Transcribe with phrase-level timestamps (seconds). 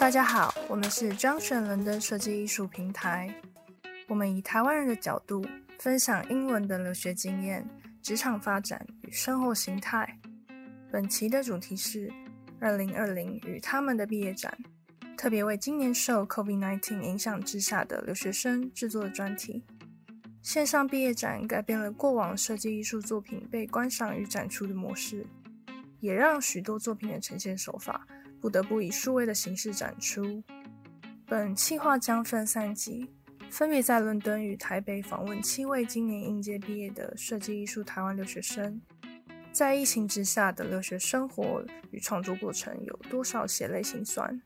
[0.00, 3.32] 大家好，我们是 Junction 伦敦设计艺术平台。
[4.08, 5.44] 我们以台湾人的角度
[5.78, 7.68] 分享英文的留学经验、
[8.00, 10.18] 职场发展与生活形态。
[10.90, 12.10] 本期的主题是
[12.58, 14.56] 二零二零与他们的毕业展，
[15.18, 19.62] 特别为今年受 COVID-19 影响之下的留学生制作的专题。
[20.40, 25.26] 线上毕业展改变了过往设计艺术作品被观赏与展出的模式，
[26.00, 28.06] 也让许多作品的呈现手法
[28.40, 30.42] 不得不以数位的形式展出。
[31.26, 33.10] 本企划将分三集。
[33.50, 38.80] 分别在伦敦与台北访问七位今年应届毕业的设计艺术台湾留学生，
[39.50, 44.40] 在疫情之下的留学生活与创作过程有多少血泪辛酸？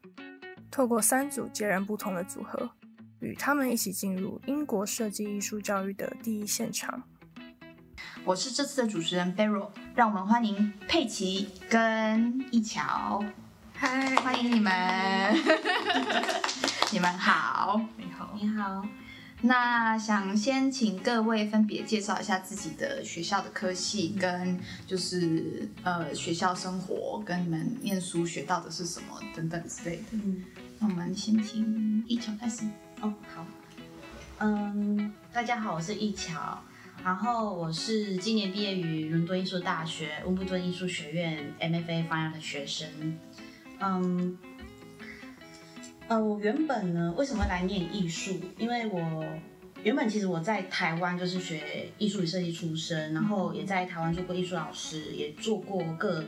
[0.71, 2.71] 透过三组截然不同的组合，
[3.21, 7.03] 与他们一起进入英国设计艺术教育的第一现场。
[8.25, 13.23] 我是这次的主持人 Beryl，让我们欢迎佩奇跟一桥。
[13.77, 14.73] 嗨，欢迎你们！
[16.93, 18.87] 你们好，你好，你好。
[19.43, 30.03] 那想先请各位分别介绍一下自己的学校的科系，跟就是呃学校生活，跟你们念书学到的是什么等等之类的。
[30.13, 30.45] 嗯，
[30.79, 32.65] 那我们先请一桥开始。
[33.01, 33.45] 哦，好。
[34.39, 36.63] 嗯，大家好，我是一桥，
[37.05, 43.19] 然后我是今年毕业于伦敦艺术大学温布顿艺术学院 MFA Fine Art 的学生。
[43.85, 44.39] 嗯。
[46.07, 48.39] 呃，我原本呢，为什么来念艺术？
[48.59, 49.25] 因为我
[49.83, 56.23] 原本其实我在台湾就是学艺术与设计出身，然后也在台湾做过艺术老师，也做过各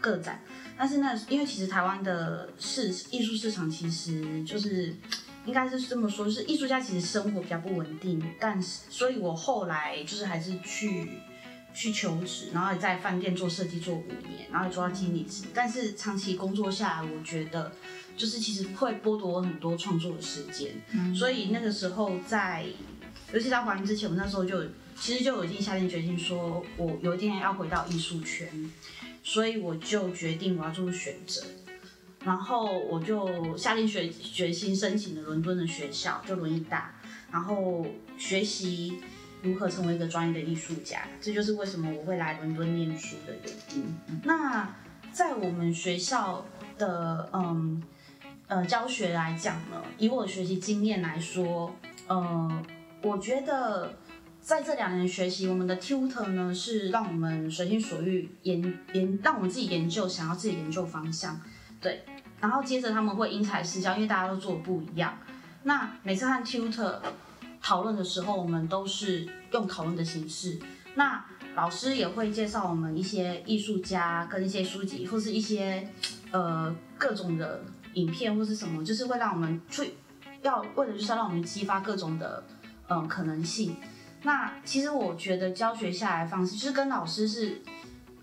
[0.00, 0.40] 个展。
[0.76, 4.92] 但是那因为其实台湾的市艺术市场其实就是
[5.46, 8.20] 应该是这么说，就是艺术家其实生活比较不稳定。
[8.40, 11.08] 但是，所以我后来就是还是去
[11.74, 15.44] 去求职，然后也在饭店做设计做五年，然后也做到经理职。
[15.54, 17.72] 但是长期工作下来，我觉得。
[18.16, 22.66] 就是其实会剥夺我很多创作的时间，嗯，所以那个时候在，
[23.32, 24.62] 尤其在怀孕之前，我那时候就
[24.94, 28.46] 其实就已经下定决心说，我有一天要回到艺术圈，
[29.22, 31.42] 所以我就决定我要做选择，
[32.22, 37.00] 然后我就下定决决心申请了伦敦的学校，就伦艺大，
[37.32, 37.86] 然后
[38.18, 39.00] 学习
[39.42, 43.96] 如何成为一个专业的艺术家，这就是为什么我会来伦敦念书的原因。
[44.24, 44.74] 那
[45.12, 46.44] 在我们学校
[46.78, 47.82] 的嗯。
[48.50, 51.72] 呃，教学来讲呢，以我的学习经验来说，
[52.08, 52.62] 呃，
[53.00, 53.94] 我觉得
[54.40, 58.60] 在这两年学习，我们的 tutor 呢是让我们随心所欲研
[58.92, 61.40] 研，让我们自己研究想要自己研究方向，
[61.80, 62.02] 对，
[62.40, 65.16] 然后接着他们会因材施教，因为大家都做的不一样。
[65.62, 66.98] 那每次和 tutor
[67.60, 70.58] 讨论的时候，我们都是用讨论的形式。
[70.94, 75.88] 那老师也会介绍我们一些艺术家跟一些书籍，或是一些
[76.30, 77.62] 呃各种的。
[77.94, 79.94] 影片或是什么，就是会让我们去
[80.42, 82.40] 要为了就是要让我们激发各种的
[82.86, 83.74] 嗯可能性。
[84.22, 87.60] 那其实我觉得教学下来方式，就是跟老师是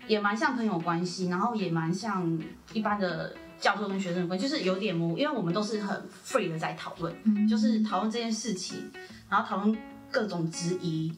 [0.06, 8.90] 也蛮像朋友关系，然后也蛮像一般的教授跟学生的关系，就是有点模糊，因为我们都是很 free 的在讨论，就是讨论这件事情，
[9.28, 9.76] 然后讨论
[10.10, 11.12] 各种质疑，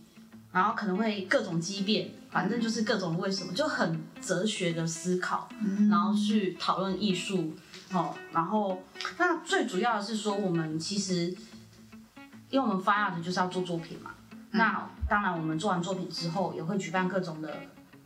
[0.53, 5.49] 然后可能会各种激辩，反正就是各种为什么，就很哲学的思考，
[5.91, 7.53] 然后去讨论艺术。
[7.93, 8.81] 哦，然后
[9.19, 11.35] 那最主要的是说，我们其实
[12.49, 17.53] 因为我们 Fine Art 就是要做作品嘛，嗯、那当然我们做完作品之后，也会举办各种的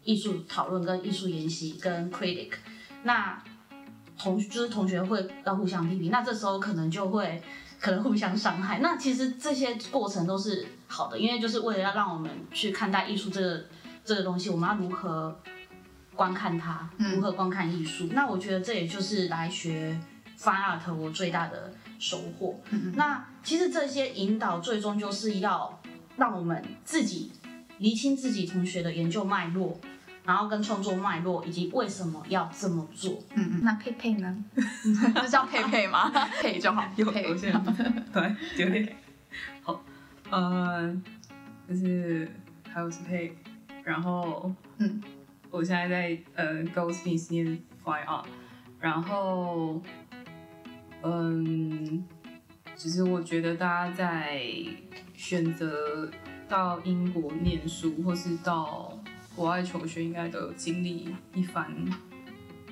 [0.03, 2.53] 艺术讨论、跟艺术研习、跟 critic。
[3.03, 3.39] 那
[4.19, 7.43] 同就是同学会要互相批评，那这时候可能就会
[7.81, 8.79] 可能互相伤害。
[8.81, 13.65] 那其实这些过程都是好的，因为就是为了要让我们去看待艺术这个
[14.05, 15.37] 这个东西，我们要如何。
[16.17, 18.05] 观看它，如何观看艺术？
[18.05, 19.99] 嗯、那我觉得这也就是来学
[20.39, 22.61] Fine Art 我最大的收获。
[22.71, 25.81] 嗯、那其实这些引导最终就是要
[26.17, 27.33] 让我们自己
[27.79, 29.77] 厘清自己同学的研究脉络，
[30.25, 33.23] 然后跟创作脉络，以及为什么要这么做。
[33.35, 33.61] 嗯嗯。
[33.63, 34.45] 那佩佩呢？
[35.15, 36.11] 这叫佩佩吗？
[36.41, 36.83] 佩就好。
[36.97, 37.53] 有有些
[38.13, 38.97] 对，有点
[39.63, 39.81] 好。
[40.31, 40.95] 呃，
[41.69, 42.29] 就是
[42.69, 43.37] 还有是佩，
[43.83, 45.03] 然后嗯。
[45.51, 47.47] 我现在在呃 Goldsmiths 念
[47.85, 48.25] Fine Art，
[48.81, 49.81] 然后
[51.03, 52.05] 嗯，
[52.75, 54.43] 其实我觉得大家在
[55.15, 56.11] 选择
[56.49, 58.99] 到英国念书，或是到
[59.35, 61.75] 国外求学，应该都有经历一番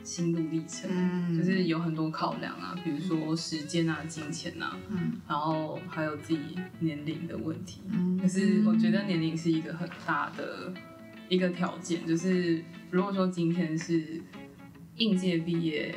[0.02, 7.80] 心路历程，嗯、就是有很多考量啊，比如说时间啊、金钱啊，嗯、然后还有自己年龄的问题。
[7.90, 10.72] 嗯、可是我觉得年龄是一个很大的。
[11.28, 14.20] 一个条件就是，如果说今天是
[14.96, 15.94] 应届毕业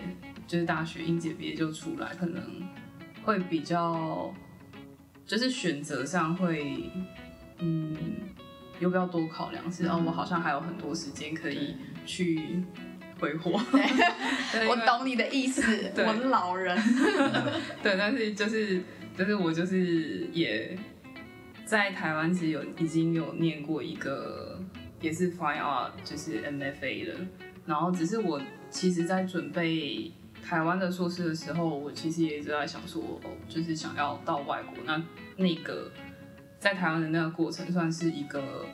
[0.47, 2.41] 就是大学应届毕业就出来，可能
[3.21, 4.33] 会比较
[5.25, 6.89] 就是选择上会
[7.59, 7.93] 嗯
[8.79, 11.75] 有比较多考量，是、嗯、哦我好像还有很多时间可以
[12.05, 12.63] 去
[13.19, 13.51] 挥霍。
[14.69, 16.77] 我懂你的意思，我老人。
[17.81, 18.81] 对，但是就是
[19.17, 20.77] 就是我就是也
[21.65, 24.59] 在台湾其实有已经有念过一个
[25.01, 27.19] 也是 Fine Art 就是 MFA 了，
[27.65, 30.11] 然后只是我其实在准备
[30.43, 34.75] 台湾的硕士的时候，我其实也一直在想说，哦，就是想要到外国。
[34.85, 35.01] 那
[35.37, 35.91] 那个
[36.65, 38.65] 在台湾的那个过程算是一个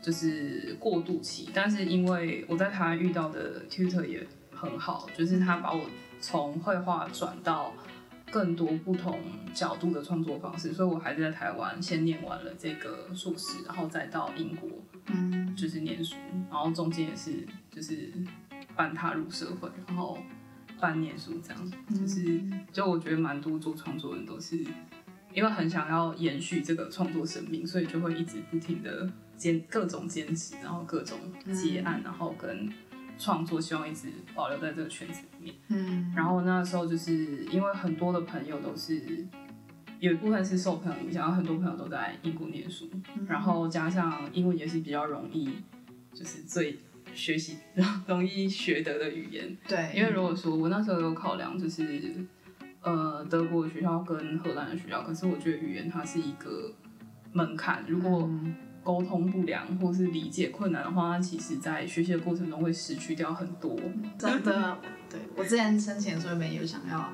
[0.00, 5.84] 就是过渡期，但是因为我在台湾遇到的 tutor 也很好，就是他把我
[6.18, 7.74] 从绘画转到
[8.30, 9.20] 更多不同
[9.52, 14.70] 角度的创作方式，所以我还是在台湾先念完了这个硕士，然后再到英国，
[15.08, 16.16] 嗯，就是念书，
[16.50, 18.10] 然后中间也是就是
[18.74, 20.16] 半踏入社会，然后。
[20.78, 22.38] 半念书这样，就是
[22.70, 24.62] 就我觉得蛮多做创作人都是
[25.36, 29.06] 因为很想要延续这个创作生命，所以就会一直不停的
[29.36, 31.18] 兼各种坚持，然后各种
[31.52, 32.72] 接案，然后跟
[33.18, 35.54] 创作，希望一直保留在这个圈子里面。
[35.68, 39.26] 嗯，然后那时候就是因为很多的朋友都是
[40.00, 42.88] 有一部分是受朋友影响，然后很多朋友都在英国念书，
[43.28, 45.50] 然后加上英文也是比较容易，
[46.14, 46.78] 就是最。
[47.14, 47.56] 学习
[48.06, 51.98] 容易学得的语言，对，因为如果说我那时候有考量，就是
[52.86, 56.72] 呃德国的学校跟荷兰的学校，可是我觉得语言它是一个
[57.32, 58.30] 门槛，如果
[58.84, 63.76] 沟通不良或是理解困难的话，它其实在学习的过程中会失去掉很多。
[64.16, 64.78] 真的，
[65.10, 67.12] 对我之前申请的时候没有想要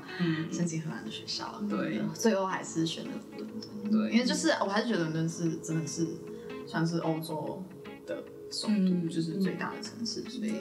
[0.51, 6.07] 申请荷兰的学校，嗯、对，最后还是选了伦敦，对，因为就是我还是觉得伦敦是真的是
[6.67, 7.65] 算是欧洲
[8.07, 8.23] 的。
[8.53, 10.53] 首都就是最大的城市，嗯、所以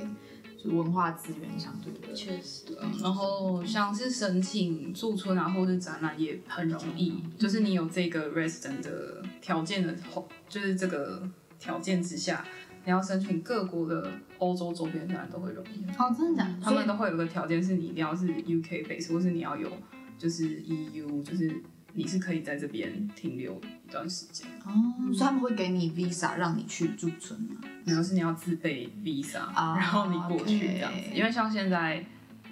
[0.62, 2.76] 就文化资源相对的确实对。
[3.02, 11.28] 然后像是申请驻村啊，或是展览也很容易，嗯、就是你有这个 resident 的条件的后，就是这个
[11.58, 12.46] 条件之下，
[12.86, 15.86] 你要申请各国的欧洲周边展览都会容易。
[15.98, 16.56] 哦，真的假的？
[16.62, 19.72] 他们都会有个条件，是你一定要是 UK base，或是你要有
[20.18, 21.62] 就是 EU，就是。
[21.94, 23.60] 你是可以在这边停留
[23.92, 24.72] 一段时间哦，
[25.08, 27.58] 所以他们会给你 visa 让你去驻村吗？
[27.84, 30.98] 没有，是你要自备 visa，、啊、然后你过去这样子。
[30.98, 32.02] okay 因为像现在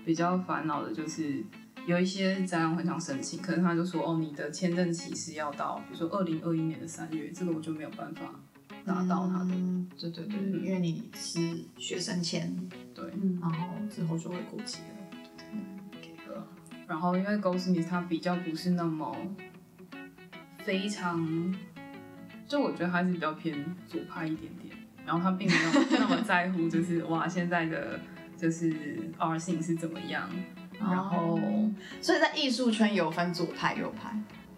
[0.03, 1.41] 比较烦恼的就是
[1.85, 8.23] 有一些展览很想申请，可是他就说哦，你的签证期是要到比如说二零二一年的三月，这个我就没有办法
[8.83, 9.51] 拿到他的。
[9.55, 11.39] 嗯、对对对，嗯、因为你是
[11.77, 12.53] 学生签，
[12.93, 13.05] 对，
[13.39, 14.95] 然后之后就会过期了。
[16.85, 19.15] 然后，因为 Goldsmith 他比较不是那么
[20.69, 21.55] 非常，
[22.47, 24.71] 就我觉得他是比较偏左派一点点。
[25.03, 27.99] 然后他并没有那么在乎，就是哇，现在的
[28.37, 28.71] 就是
[29.17, 30.29] art scene 是怎么样。
[30.79, 34.15] 然后，哦、所以在艺术圈有分左派右派。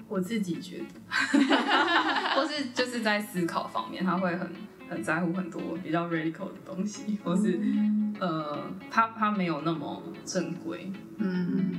[0.10, 1.00] 我自己觉得，
[2.36, 4.52] 或是就是在思考方面，他会很
[4.90, 10.92] 很在乎很多比较 radical 的东西，或是、嗯、呃，他他没有那么正规。
[11.20, 11.72] 嗯。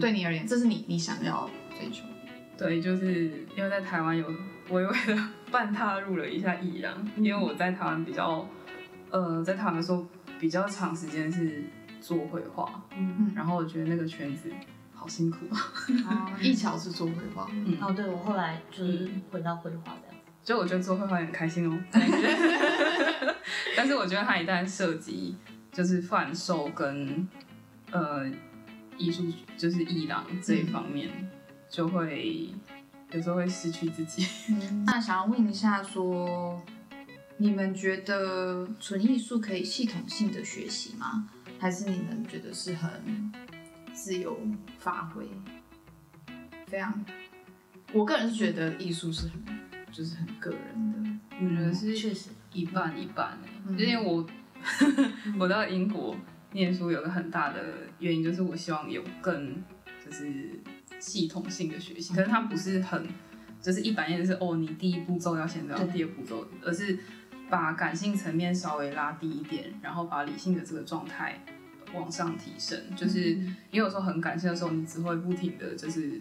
[0.00, 2.04] 对你而言，这是你你想要追求。
[2.56, 4.26] 对，就是因为在台湾有
[4.70, 8.46] 微微的半踏入了一下艺廊，嗯、因为我在台湾比较，
[9.10, 10.06] 呃，在台湾的时候
[10.38, 11.64] 比较长时间是
[12.00, 14.50] 做绘画，嗯，然后我觉得那个圈子
[14.92, 16.32] 好辛苦啊。
[16.40, 21.78] 一桥是做绘画，嗯，哦，对，我后来就是回到绘画的，就我觉得做绘画也很开心哦。
[23.76, 25.36] 但是我觉得它一旦涉及
[25.72, 27.28] 就是贩售跟
[27.90, 28.30] 呃。
[28.96, 29.24] 艺术
[29.56, 31.10] 就是艺廊这一方面，
[31.74, 32.60] 就会、嗯、
[33.10, 34.24] 有时候会失去自己。
[34.54, 36.62] 嗯、那想要问一下说，说
[37.38, 41.28] 你们觉得纯艺术可以系统性的学习吗？
[41.58, 43.32] 还是你们觉得是很
[43.92, 44.38] 自由
[44.78, 45.28] 发挥？
[46.68, 47.04] 非常，
[47.92, 49.42] 我个人是觉得艺术是很
[49.90, 51.36] 就是很个人的。
[51.40, 54.24] 我觉得是确实一半一半，嗯、因为我
[55.40, 56.16] 我到英国。
[56.52, 57.60] 念书有个很大的
[57.98, 59.60] 原因，就是我希望有更
[60.06, 60.52] 就是
[61.00, 63.06] 系统性的学习，可是它不是很
[63.60, 66.98] 就是一板一眼是哦，你第一步骤要先到第二步骤，而是
[67.48, 71.38] 把感性层面稍微拉低一点，然后把理性的这个状态
[71.94, 72.78] 往上提升。
[72.96, 73.34] 就是
[73.70, 76.20] 你有时候很感性的时候，你只会不停的就是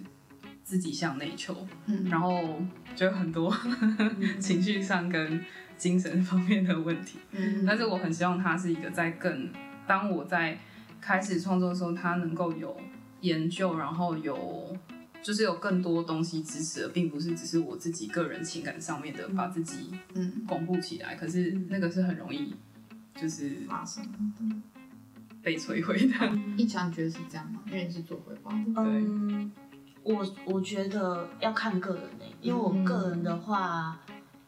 [0.64, 2.62] 自己向内求，嗯，然后
[2.96, 3.54] 就有很多
[4.40, 5.44] 情绪上跟
[5.78, 7.20] 精神方面的问题。
[7.32, 9.50] 嗯，但是我很希望它是一个在更
[9.86, 10.58] 当我在
[11.02, 12.80] 开始创作的时候，他能够有
[13.24, 14.78] 研究，然后有
[15.22, 21.16] 就是有更多东西支持的，并不是只是我自己个人情感上面的把自己嗯巩固起来。
[21.16, 22.54] 嗯、可是那个是很容易
[23.20, 24.56] 就是发生的。
[25.42, 26.14] 被摧毁的。
[26.56, 27.62] 一强你觉得是这样吗？
[27.68, 28.64] 因为你是做绘画的。
[28.78, 29.52] 嗯，
[30.02, 34.00] 我我觉得要看个人的、欸，因为我个人的话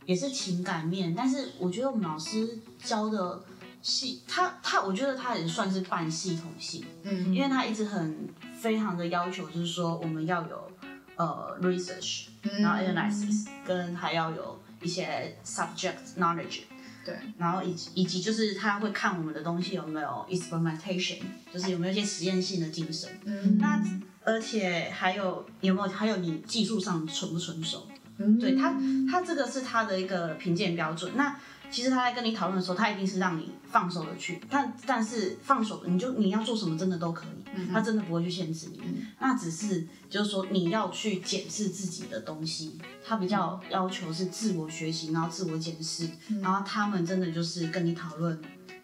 [0.05, 3.44] 也是情感面，但是我觉得我们老师教的
[3.85, 8.27] 系，他他我觉得他也算是半系统性，嗯，因为他一直很
[8.59, 10.71] 非常的要求，就是说我们要有
[11.15, 16.61] 呃 research，然后 analysis，跟还要有一些 subject knowledge。
[17.05, 21.19] 对，然后以及以及就是他会看我们的东西有没有 experimentation，
[21.53, 23.07] 就是有没有一些实验性的精神。
[23.25, 23.79] 嗯，那
[24.23, 27.87] 而且还有有没有还有你技术上纯不纯熟？
[28.17, 28.75] 嗯，对他
[29.07, 31.11] 他这个是他的一个评鉴标准。
[31.15, 31.37] 那
[31.69, 37.45] 其实他在跟你讨论的时候，他一定是让你放手的去，但但是放手你就你要做什么真的都可以。
[37.72, 48.38] 他真的不会去限制你，嗯、那只是就是说你要去检视自己的东西，他比较要求是自我学习，然后自我检视，嗯、然后他们真的就是跟你讨论，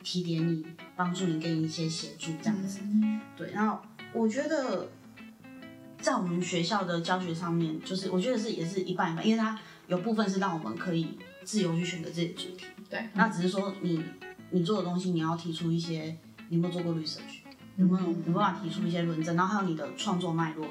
[0.03, 2.79] 提点你，帮助你，给你一些协助这样子。
[2.81, 3.77] 嗯、对，然后
[4.13, 4.87] 我觉得
[5.99, 14.03] 在我们学校的教学上面，就是我觉得是也是一半一半，因为它有部分是让我们可以自由去选择自己的主题，对，那只是说你
[14.51, 16.17] 你做的东西，你要提出一些，
[16.49, 17.39] 你有没有做过 research？
[17.77, 19.35] 有没有有办法提出一些论证？
[19.35, 20.67] 然后还有你的创作脉络，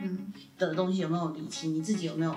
[0.00, 1.74] 嗯，的东西有没有理清？
[1.74, 2.34] 你自己有没有，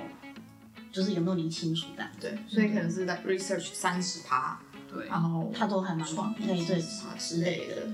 [0.91, 2.05] 就是有没有理清楚的？
[2.19, 4.59] 对，所以可能是在 research 三十趴，
[4.91, 6.81] 对，然后他都还蛮创对对
[7.17, 7.87] 之类的。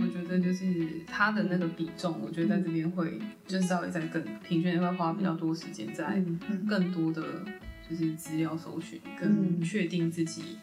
[0.00, 6.22] 我觉得就是他的那个比重，我觉得在这边会就是稍微在更平均会花比较多时间在
[6.68, 7.22] 更多的
[7.88, 10.58] 就是资料搜寻跟确定自己。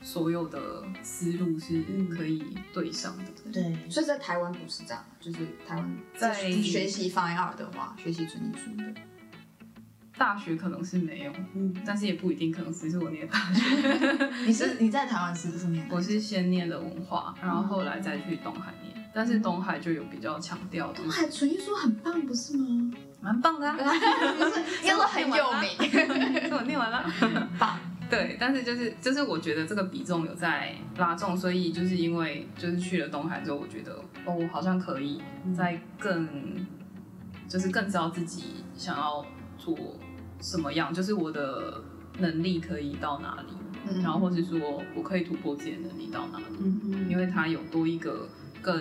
[0.00, 2.40] 所有的思路是可以
[2.72, 8.94] 对上的，嗯、对，所以在台湾不是这样，就是台湾在学习 Fine Art 的话，学习纯艺术的
[10.16, 14.30] 大学可能是没有，嗯，但是也不一定，可能只是我念大学。
[14.46, 15.84] 你是你在台湾是不是念？
[15.90, 22.92] 我是先念的文化，然后后来再去东海念，嗯、但是东海就有比较强调，东海纯艺术很棒，不是吗？
[23.20, 23.76] 蛮棒的，啊，
[24.84, 27.04] 因为很有名， 我念完了，
[27.58, 27.78] 棒。
[28.08, 33.92] 对，但是就是就是我觉得这个比重有在拉重，所以就是因为就是去了东海之后，我觉得
[34.24, 35.20] 哦，我好像可以
[35.54, 36.66] 再更，嗯、
[37.46, 39.24] 就是更知道自己想要
[39.58, 39.76] 做
[40.40, 41.82] 什么样，就是我的
[42.18, 43.52] 能力可以到哪里，
[43.90, 48.28] 嗯、然后或是说我可以突破自己的能力到哪里，因为它有多一个。
[48.60, 48.76] 更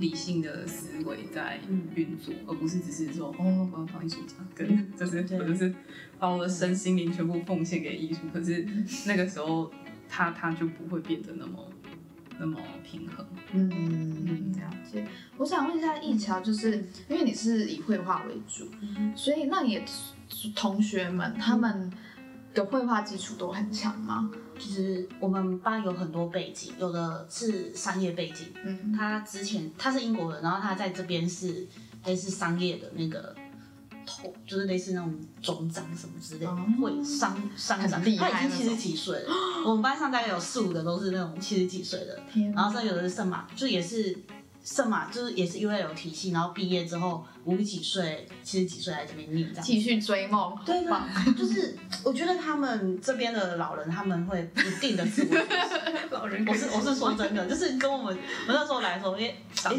[0.00, 1.60] 理性的思维在
[1.94, 5.72] 运作，嗯、而不是只是说哦，我要当艺术家，跟就是对我就是
[6.18, 8.20] 把我的身心灵全部奉献给艺术。
[8.32, 8.66] 可是
[9.06, 9.70] 那个时候，
[10.08, 11.70] 他他就不会变得那么
[12.38, 13.24] 那么平衡。
[13.52, 15.06] 嗯嗯，了解。
[15.36, 19.82] 我想问一下艺桥，就是因为你是以绘画为主，嗯、所以那你
[20.54, 21.92] 同学们他们
[22.54, 24.30] 的绘画基础都很强吗？
[24.60, 28.48] 其实我们班有很多背景，有的是商业背景。
[28.62, 31.66] 嗯，他之前他是英国人，然后他在这边是
[32.04, 33.34] 类似商业的那个
[34.04, 38.02] 头，就是类似那种总长什么之类的，会、哦、商商长。
[38.02, 39.30] 他已经七十几岁了。
[39.64, 42.20] 我们班上大概有四五个都是那种七十几岁的，
[42.54, 44.16] 然后这有的是圣马，就也是
[44.62, 50.56] 圣马，就是也是 UL 体系，然后毕业之后五十几岁、七十几岁来这边念，这样继续追梦。
[50.64, 51.76] 对对，就是。
[52.02, 58.16] 我觉得他们这边的老人他们会不定的自我老人，我是我是说真的，就是跟我们
[58.48, 59.34] 我那时候来的时候，哎，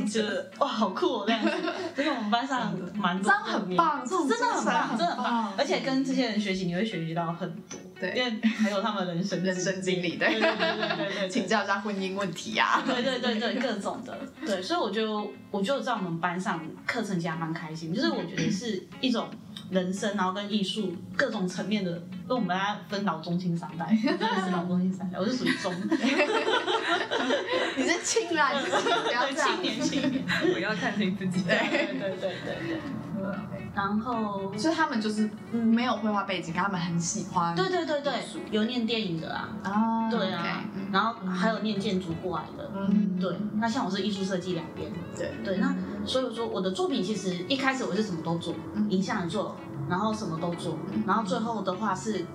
[0.08, 1.52] 觉得哇好酷哦这样子，
[1.98, 10.32] 就是我们班上蛮多，很棒，真的很棒，真的很棒，而且跟这些人学习，你会学习到很多，对，因为还有他们人生人生经历，对。
[10.34, 14.16] 对对对对，请教一下婚姻问题呀，对对对对各种的，
[14.46, 19.30] 对，所以我就我就在我们班上课程其实还蛮开心，就是我觉得是一种。
[19.70, 21.92] 人生，然后跟艺术各种层面的，
[22.28, 25.74] 跟我们大家分老中青三代，真的是老中青三代，我是属于中，
[27.78, 32.80] 你是青啦，你是不要青年青年，我要看清自己，对对对对对。
[33.74, 38.14] 然后，所以他们就是没有绘画背景，他们很喜欢，对对对对，
[38.52, 43.34] 有念电影的啊，啊，对啊，然后还有念建筑过来的，嗯，对。
[43.56, 45.32] 那像我是艺术设计两边，对。
[45.44, 45.74] 对，那。
[46.04, 48.56] 所以说，我的作品其实一开始我是什么都做，
[48.90, 49.56] 影像也做，
[49.88, 50.76] 然后什么都做，
[51.06, 52.26] 然后最后的话是，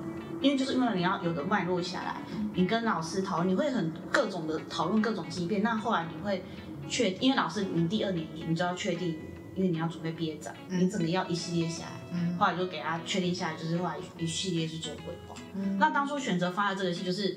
[0.41, 2.15] 因为就是因为你要有的脉络下来，
[2.55, 6.45] 你跟老师讨论，你会很各种的讨论各种畸变，那后来你会
[6.89, 9.19] 确，因为老师你第二年你就要确定，
[9.57, 15.35] 因为你要准备毕业展，你整个要一系列下来，后来就给他确定下来，就是后来一系列去做规划。
[15.79, 17.37] 那当初选择放在这个戏，就是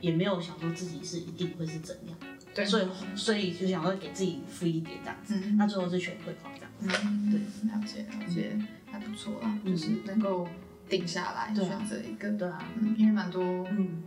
[0.00, 2.16] 也没有想说自己是一定会是怎样。
[2.52, 7.38] 对，所以所以就想说给自己付一点这样子，嗯、那最后是选绘画这样对，
[7.68, 8.58] 了解了解，
[8.90, 10.48] 还不错啦，嗯、就是能够
[10.88, 14.02] 定下来选择一个，对啊，嗯，因为蛮多，嗯，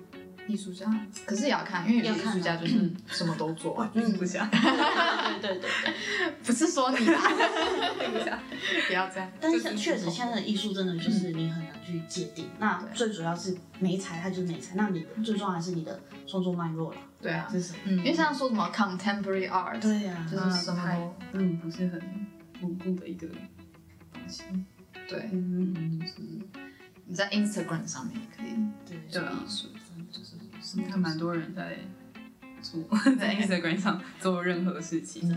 [0.47, 0.85] 艺术家，
[1.25, 4.47] 可是也要看，因为有些艺术家就是什么都做，艺术家。
[5.41, 7.19] 对对对对，不是说你啦，
[8.87, 9.31] 不要这样。
[9.39, 12.49] 但是确实，现在的艺术真的就是你很难去界定。
[12.59, 14.75] 那最主要是没才，它就是没才。
[14.75, 16.97] 那你最重要还是你的创作脉络了。
[17.21, 22.01] 对啊，就是因为像说什么 contemporary art，对呀，就是什么都嗯不是很
[22.61, 24.43] 稳固的一个东西。
[25.07, 26.13] 对，嗯，就是
[27.05, 29.67] 你在 Instagram 上面可以对艺术，
[30.13, 30.19] 就
[30.61, 31.77] 是看蛮多人在
[32.61, 32.81] 做
[33.17, 35.27] 在 Instagram 上做任何事情。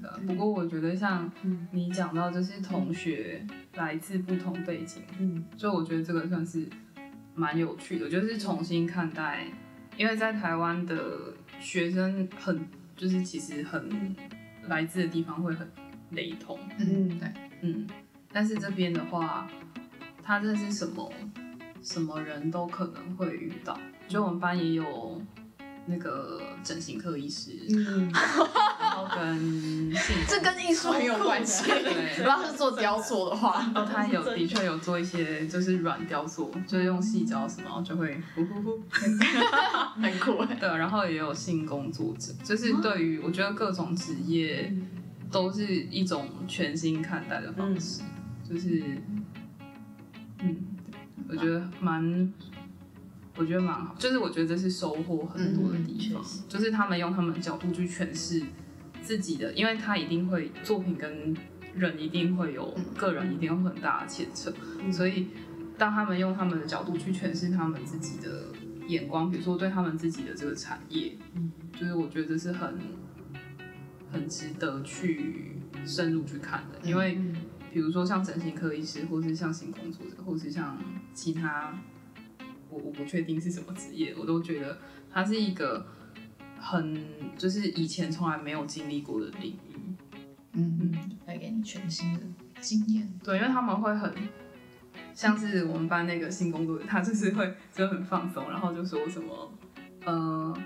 [0.00, 1.30] 的，不过我觉得像
[1.72, 3.44] 你讲到，这些同学
[3.74, 6.66] 来自不同背景，嗯，所以我觉得这个算是
[7.34, 9.44] 蛮有趣的，就是重新看待，
[9.96, 14.16] 因为在台湾的学生很就是其实很
[14.68, 15.68] 来自的地方会很
[16.12, 17.28] 雷同，嗯，对，
[17.62, 17.86] 嗯，
[18.32, 19.46] 但是这边的话，
[20.22, 21.12] 他这是什么
[21.82, 23.78] 什么人都可能会遇到，
[24.10, 25.22] 就我们班也有。
[25.86, 31.64] 那个整形科医师，嗯，然后跟性这跟艺术很有关系。
[31.68, 40.44] 对， 如果是做雕塑的话，然后他有 的确有做一些就是软雕塑，就是用细胶什么，就会呼呼呼， 很酷。
[40.44, 44.72] 对，然后也有性工作者，就是对于我觉得各种职业
[45.32, 48.02] 都是一种全新看待的方式，
[48.48, 48.84] 就是，
[50.40, 50.56] 嗯，
[51.28, 52.32] 我觉得蛮。
[53.40, 58.42] 我觉得蛮好，就是我觉得这是收获很多的地方，嗯、就是他们用他们的角度去诠释
[59.00, 61.34] 自己的，因为他一定会作品跟
[61.74, 65.28] 人一定会有个人一定有很大的牵扯，嗯、所以
[65.78, 68.48] 当他们用他们的角度去诠释他们自己的
[68.88, 72.78] 眼光，比如说对他们自己的这个产业，嗯、就是我觉得这是很
[74.12, 75.56] 很值得去
[75.86, 77.18] 深入去看的，因为
[77.72, 80.76] 比如说像整形科医师，或是像性工作者，或是像
[81.14, 81.72] 其他。
[82.70, 84.78] 我我不确定是什么职业，我都觉得
[85.12, 85.86] 它是一个
[86.58, 87.04] 很
[87.36, 89.76] 就是以前从来没有经历过的领域，
[90.52, 92.20] 嗯嗯，带给你全新的
[92.60, 93.12] 经验。
[93.24, 94.12] 对，因为他们会很
[95.14, 99.52] 像是我们班那个新工作者，他就是会就很放松，然后就说什么，
[100.04, 100.56] 呃，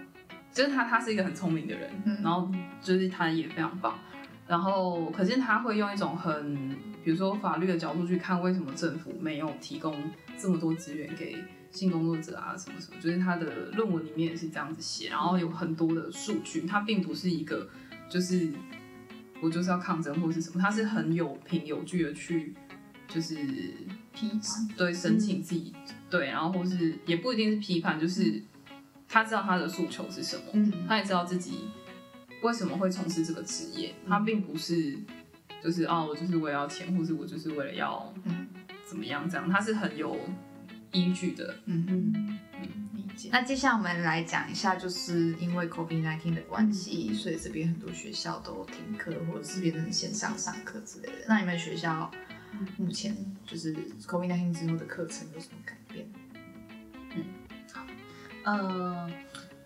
[0.53, 3.99] 就是他他是一个很聪明的人，嗯、然后就是他也非常棒，
[4.47, 6.71] 然后可是他会用一种很
[7.03, 9.95] 比如说法律的角度去看，为什么政府没有提供
[10.37, 11.37] 这么多资源给。
[11.75, 17.69] 性工作者啊，什么什么，就是他的论文里面也是这样子写，然后有很多的数据，他并不是一个，
[18.09, 18.49] 就是
[19.43, 22.55] 我就是要抗争或是什么，他是很有凭有据的去，
[23.09, 23.35] 就是
[24.15, 28.41] 批判，对，申请自己，嗯、对，然后或是也不一定是批判，就是
[29.09, 31.65] 他知道他的诉求是什么，嗯，他也知道自己
[32.43, 34.97] 为什么会从事这个职业，他并不是
[35.61, 38.15] 就是哦，我就是为了要钱，或是我就是为了要
[38.87, 40.17] 怎么样这样，他是很有。
[40.95, 43.29] 依据的，嗯嗯嗯，理解。
[43.33, 51.25] 那接下来我们来讲一下，就是因为 COVID-19 的关系，嗯、所以这边很多学校都停课，或者是变成线上上课之类的。
[51.29, 52.11] 那你们学校
[52.79, 53.75] 目前就是
[54.07, 56.07] COVID-19 之后的课程有什么改变？
[57.17, 57.25] 嗯，
[57.73, 57.85] 好，
[58.45, 59.11] 呃，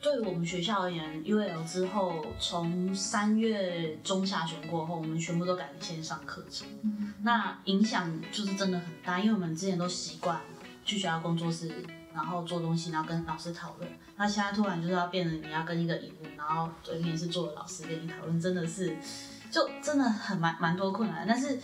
[0.01, 6.67] 对我们学校而言，UAL 之后从三月中下旬过后，我们全部都改成线上课程。
[6.83, 10.41] 嗯、那影响就是真的很大，因为我们之前都习惯。
[10.89, 11.71] 去学校工作室，
[12.15, 13.89] 然后做东西，然后跟老师讨论。
[14.17, 18.97] 那现在突然就是要变成你要跟一个荧幕，然后对面是做老师跟你讨论，真的是
[19.51, 21.27] 就真的很蛮蛮多困难。
[21.29, 21.61] 但是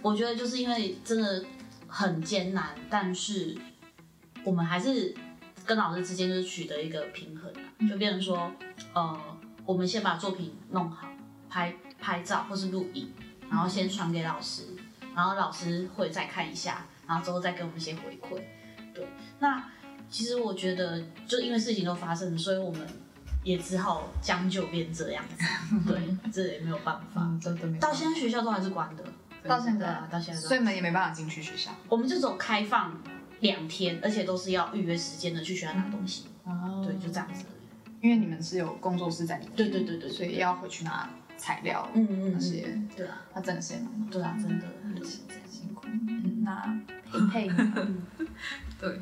[0.00, 1.44] 我觉得就是因为真的
[1.88, 3.58] 很艰难，但是
[4.44, 5.12] 我们还是
[5.66, 7.52] 跟老师之间就是取得一个平衡，
[7.88, 8.48] 就变成说，
[8.94, 9.20] 呃，
[9.66, 11.08] 我们先把作品弄好，
[11.50, 13.12] 拍拍照或是录影，
[13.50, 14.62] 然后先传给老师，
[15.16, 16.86] 然后老师会再看一下。
[17.12, 18.40] 然后之后再给我们一些回馈，
[18.94, 19.06] 对。
[19.38, 19.62] 那
[20.08, 22.80] 其实我觉得，就因为事情都发生了，所以我们
[23.44, 25.44] 也只好将就变这样子。
[25.86, 27.20] 对， 这也没有办法。
[27.20, 27.78] 嗯、真的没。
[27.78, 29.04] 到现在学校都还是关的。
[29.46, 30.40] 到现在啊，到现在。
[30.40, 31.70] 所以你们也没办法进去学校。
[31.90, 32.98] 我们就只有开放
[33.40, 36.24] 两天，而且都是要预约时间的，去学校拿东西。
[36.44, 36.82] 哦。
[36.82, 37.44] 对，就这样子。
[38.00, 39.54] 因为你们是有工作室在里面。
[39.54, 40.10] 对对对对。
[40.10, 41.10] 所以要回去拿
[41.42, 41.90] 材料。
[41.94, 42.30] 嗯嗯嗯。
[42.34, 42.80] 那些。
[42.96, 43.20] 对啊。
[43.34, 44.66] 那真的是蛮对啊，真的。
[44.94, 45.82] 很辛苦。
[45.86, 46.80] 嗯，那。
[47.30, 47.46] 配
[48.80, 49.00] 对，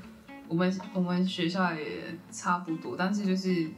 [0.48, 3.70] 我们我们学校也差不多，但是就是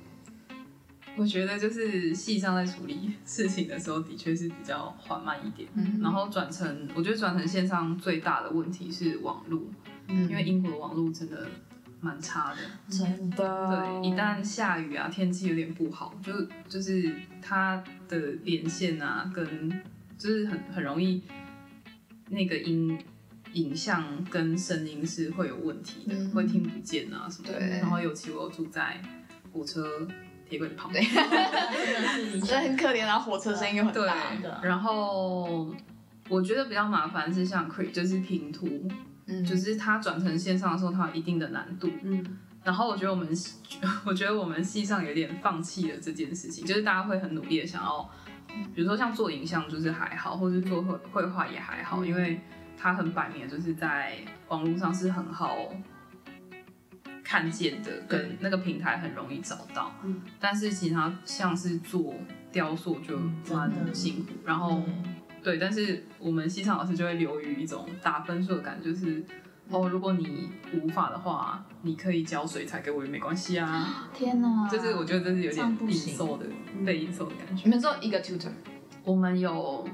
[1.18, 5.68] 我觉得就是系上在处理事情的时候，的确是比较缓慢一点。
[5.74, 9.60] 嗯，然后转成我觉得转成线上最大的问题是网络，
[10.08, 11.46] 嗯，因为英国的网络真的
[12.02, 12.58] 蛮差的，
[12.90, 13.38] 真的。
[13.38, 16.32] 对，一旦下雨啊，天气有点不好，就
[16.68, 19.82] 就是它的连线啊，跟
[20.18, 21.22] 就是很很容易
[22.28, 22.98] 那个音。
[23.54, 27.58] 影像跟声音是会有问题的，嗯会听不见啊什么的。
[27.58, 28.98] 对然后尤其我住在
[29.52, 30.08] 火车
[30.48, 31.30] 铁轨旁边，真
[32.02, 34.14] 的是真的很可怜啊，火车声音又很对大。
[34.40, 35.70] 对啊，然后
[36.30, 38.88] 我觉得比较麻烦是像 Crit 就是拼图，
[39.26, 41.90] 嗯就是它转成线上的时候，它有一定的难度。
[42.02, 42.24] 嗯
[42.64, 43.28] 然后我觉得我们，
[44.06, 48.08] 我觉得我们系上有点放弃了这件事情，就是大家会很努力的想要，
[48.72, 52.40] 比如说像做影像就是还好，或是做绘绘画也还好，嗯因为
[52.76, 54.16] 它很摆明就是在
[54.48, 55.56] 网络上是很好
[57.24, 59.90] 看见的，跟那个平台很容易找到。
[60.04, 62.14] 嗯但是其他像是做
[62.52, 63.18] 雕塑就
[63.52, 64.82] 蛮辛苦，然后
[65.42, 69.24] 对，但是我们系上老师就会流于一种打分数的感觉，就是。
[69.70, 74.10] 哦，如果你无法的话，你可以交水彩给我也没关系啊。
[74.12, 74.68] 天哪！
[74.68, 76.46] 就是我觉得这是有点隐不行的，
[76.84, 77.62] 被隐售的感觉。
[77.64, 78.50] 你们只有一个 tutor，
[79.02, 79.88] 我们有，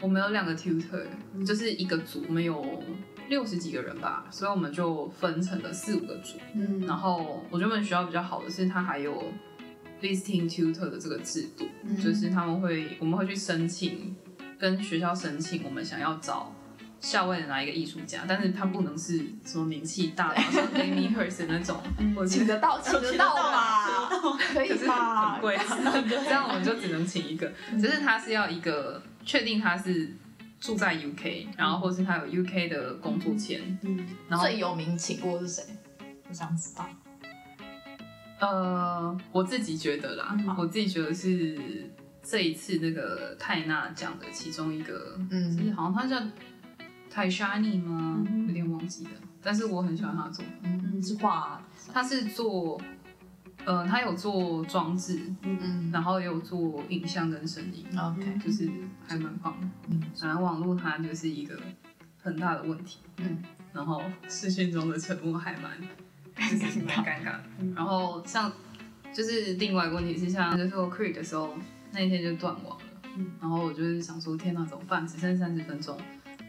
[0.00, 1.04] 我们有两个 tutor，、
[1.46, 2.82] 就是一个组，我们有
[3.28, 6.36] 六十几个人吧，所以我们就分成了四五个组。
[6.54, 9.22] 嗯然后我觉得我们学校比较好的是，它还有
[10.00, 14.16] visiting tutor 的这个制度，嗯就是他们会，我们会去申请，
[14.58, 16.52] 跟学校申请，我们想要找
[17.00, 21.80] 校外的哪一个艺术家，但是他不能是什么名气大佬，像 Amy Hirst 那种，
[22.16, 23.98] 我请得到， 请得到吧？
[24.52, 25.32] 可以吧？
[25.34, 25.64] 很贵啊，
[26.24, 30.10] 这样我们就只能请一个，只是他是要一个确定他是
[30.58, 35.62] 住在 UK，然后或是他有 UK 的工作签，嗯然后最有名请过是谁？
[36.28, 36.86] 我想知道。
[38.38, 41.58] 呃，我自己觉得啦，嗯我自己觉得是
[42.28, 45.56] 这一次那个泰纳奖的其中一个，嗯。
[45.56, 46.20] 就是好像他叫
[47.08, 48.24] 泰莎尼吗？
[48.28, 49.10] 嗯有点忘记了，
[49.40, 51.60] 但是我很喜欢他的作品，嗯，是画，
[51.92, 52.80] 他是做，
[53.64, 55.90] 呃，他有做装置，嗯。
[55.92, 58.68] 然后也有做影像跟声音，，OK，就是
[59.06, 59.66] 还蛮棒的。
[59.88, 60.02] 嗯。
[60.18, 61.58] 反正网络它就是一个
[62.20, 65.80] 很大的问题，嗯，然后视讯中的沉默还蛮
[66.36, 67.42] 就是蛮尴尬的。
[67.74, 68.52] 然后像
[69.14, 71.56] 就是另外一个问题是，像就是我 Creed 的时候，
[71.96, 72.84] 那一天就断网了，
[73.16, 75.06] 嗯然后我就是想说，天哪，怎么办？
[75.06, 75.98] 只剩三十分钟，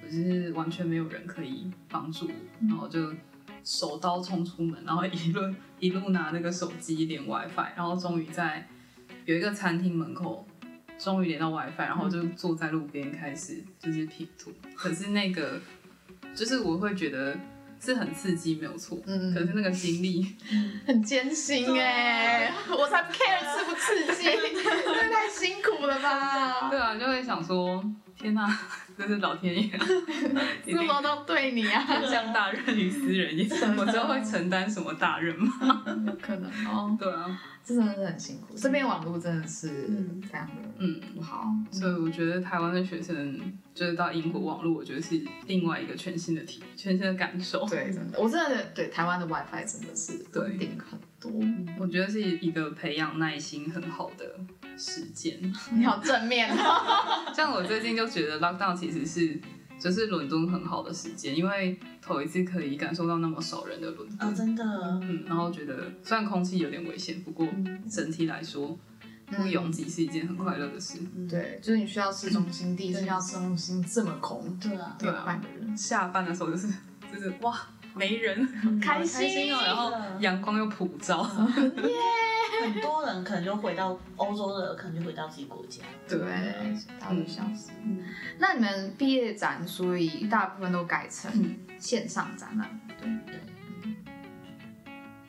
[0.03, 3.13] 我就是完全没有人可以帮助我，然后就
[3.63, 8.67] 手刀冲出门，然后一路一路拿那个手机连 WiFi，然后终于在
[9.23, 10.45] 有一个餐厅门口。
[10.99, 14.51] 终于连到 WiFi，然后就坐在路边开始就是 P 图。
[14.73, 15.61] 可是那个
[16.33, 17.37] 就是我会觉得
[17.79, 18.99] 是很刺激，没有错。
[19.05, 19.33] 嗯。
[19.33, 20.35] 可是那个经历，
[20.85, 24.53] 很艰辛哎，我才不 care 刺不刺激，真
[25.09, 26.69] 的太辛苦了吧？
[26.69, 27.83] 对啊，就会想说，
[28.17, 28.47] 天哪、
[28.97, 29.61] 这是老天爷，
[30.65, 33.45] 一定什么都对你啊，天降大任于斯人也。
[33.77, 35.83] 我之后会承担什么大任吗？
[36.05, 41.01] 有可能哦，对啊，这真的是很辛苦，这边网络真的是嗯非常的嗯。
[41.13, 43.39] 不好，所以我觉得台湾的学生
[43.73, 47.65] 就是到英国网络，我觉得是另外一个全新的体，全新的感受。
[47.67, 51.31] 对，真的，我真的对台湾的 WiFi 真的是对稳定很多，
[51.79, 54.39] 我觉得是一个培养耐心很好的
[54.77, 55.37] 时间。
[55.73, 59.39] 你好正面哦， 像我最近就觉得 lockdown 其实是
[59.79, 64.29] 就是伦敦很好的时间，因为头一次可以感受到那么少人的伦敦。
[64.29, 64.63] 哦，真的，
[65.03, 67.47] 嗯，然后觉得虽然空气有点危险，不过
[67.89, 68.77] 整体来说
[69.27, 70.99] 不拥挤是一件很快乐的事。
[71.29, 76.67] 对，就是你需要市中心，第一次要市中心这么空，对啊，对啊半个人，下班的时候就是
[77.13, 77.55] 就是哇
[77.93, 81.23] 没人，开开心哦，然后阳光又普照。
[82.73, 85.83] 很多人可能就回到欧洲的，可能就回到自己国家。
[86.07, 86.19] 对，
[86.99, 87.71] 大家都消失。
[87.83, 88.03] 嗯，
[88.39, 91.31] 那你们毕业展，所以大部分都改成
[91.79, 93.09] 线上展览，对。
[93.25, 93.39] 对，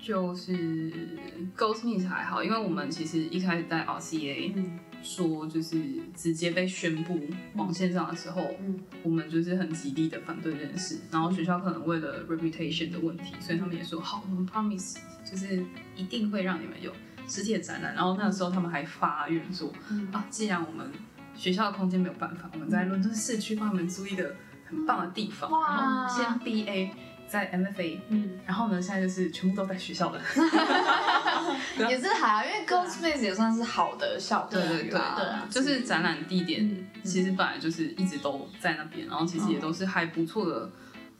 [0.01, 1.17] 就是
[1.57, 4.79] Goldsmith 还好，因为我们其实一开始在 RCA 嗯。
[5.01, 5.81] 说就是
[6.13, 7.21] 直接被宣布
[7.55, 8.81] 往线上的时候，嗯。
[9.05, 10.99] 我们就是很极力的反对这件事。
[11.13, 16.93] 然后学校可能为了 reputation 的问题，所以他们也说好，我们 promise 就是一定会让你们有
[17.29, 17.95] 实体的展览。
[17.95, 20.09] 然后那个时候他们还发愿说嗯。
[20.13, 20.91] 啊，既然我们
[21.35, 24.35] 学校的空间没有办法，我们在伦敦市区帮他们租一个
[24.69, 26.91] 很棒的地方，哇然后先 BA
[27.29, 30.19] 在 MFA，嗯，然后呢，现在就是全部都在学校的。
[31.89, 34.91] 也是还好，因为 Goldspace 也算是好的校对对对。
[34.91, 36.87] 对啊就是展览地点嗯。
[37.05, 40.71] 其实本来就是一直都在那边，然后其实也都是还不错的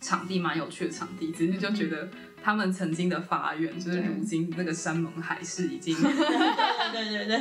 [0.01, 1.31] 场地，蛮有趣的场地。
[1.33, 2.09] 只是就觉得
[2.43, 7.41] 他们曾经的发愿，就是如今那个山盟海誓已经 对对对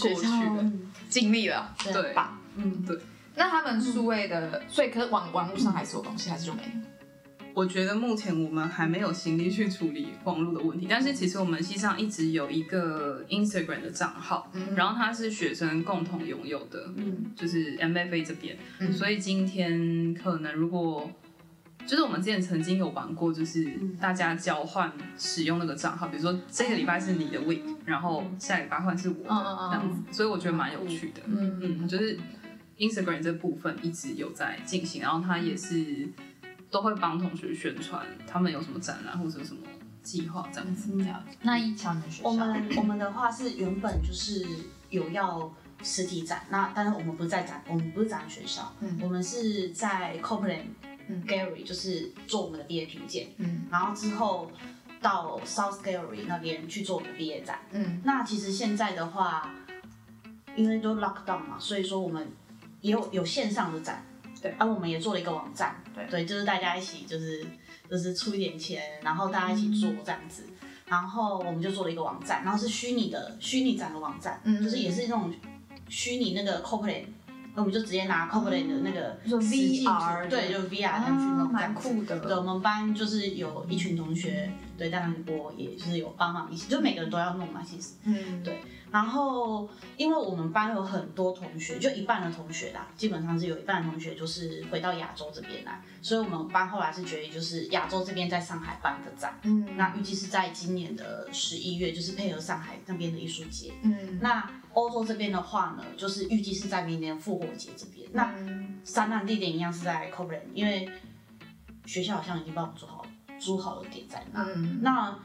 [0.00, 0.72] 过去了
[1.08, 2.38] 尽力了，对吧？
[2.56, 2.98] 嗯，对。
[3.36, 6.68] 那他们数位的，所以可是网网络上还是有东西，还是就没有？
[7.52, 21.08] 我觉得目前我们还没有心力去处理网络的问题，但是其实我们系上一直有一个 Instagram 的账号，嗯、然后它是学生共同拥有的，嗯，就是 MFA 这边，嗯、所以今天可能如果
[21.86, 32.18] 就是我们之前曾经有玩过，就是大家交换使用那个账号，比如说这个礼拜是你的 week，然后下礼拜换是我的这样子，所以我觉得蛮有趣的，嗯嗯，就是。
[32.76, 36.08] Instagram 这部分一直有在进行，然后他也是
[36.72, 39.60] 都会帮同学宣传，他们有什么展览或者什么
[40.02, 40.90] 计划这样子。
[40.92, 41.06] 嗯、
[41.42, 44.44] 那一强的学校，我们我们的话是原本就是
[44.90, 45.48] 有要
[45.84, 50.64] 实体展，那但是我们不是在展，我们不是展学校，嗯、我们是在 Copeland
[51.26, 54.50] Gallery，就是做我们的毕业品鉴，嗯，然后之后
[55.00, 59.54] 到 South Gallery 那边去做我们的毕业展，嗯，那其实现在的话，
[60.56, 62.26] 因为都 lock down 嘛，所以说我们。
[62.84, 64.04] 也有有线上的展，
[64.42, 67.42] 对，而、啊、我们也做了一个网站，对，对，就是大家一起就是
[67.90, 75.32] 就是出一点钱，然后大家一起做这样子，嗯、然后我们就做了一个网站，然后是虚拟的虚拟展的网站，嗯，就是也是那种
[75.88, 77.06] 虚拟那个 Copeland，
[77.54, 82.18] 那我们就直接拿 Copeland 的那个 VR，对，就 VR 上去弄，蛮酷的。
[82.18, 88.60] 对，我们班就是有一群同学，对，当然我也是有帮忙一起，就每个人都要弄嘛，其实，嗯，对。
[88.90, 108.32] 然后，因为我们班有很多同学，就一半的同学啦，基本上是有一半的同学就是回到亚洲这边来，所以我们班后来是决定就是亚洲这边在上海办个展，嗯，那预计是在今年的十一月，就是配合上海那边的艺术节，嗯，那欧洲这边的话呢，就是预计是在明年复活节这边，那
[108.84, 110.88] 展览地点一样是在 Copeland，因为
[111.84, 113.03] 学校好像已经帮我们做好
[113.38, 115.18] 租好了点在那，嗯，那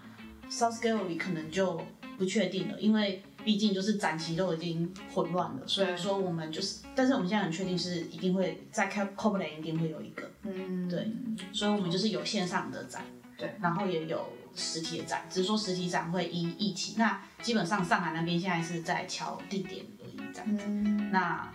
[0.50, 1.82] South Gallery 可能就
[2.18, 3.24] 不确定了，因为。
[3.42, 11.10] 毕竟就是展期都已经混乱了，所以说我们就是，但是我们现在很确定是一定会在 Copeland 一定会有一个，嗯，对，
[11.54, 13.02] 所以我们就是有线上的展，
[13.38, 21.50] 对，然后也有实体的展，只是说实体展会依疫情，那基本上上海那边现在是在敲地点而已这样子，嗯，那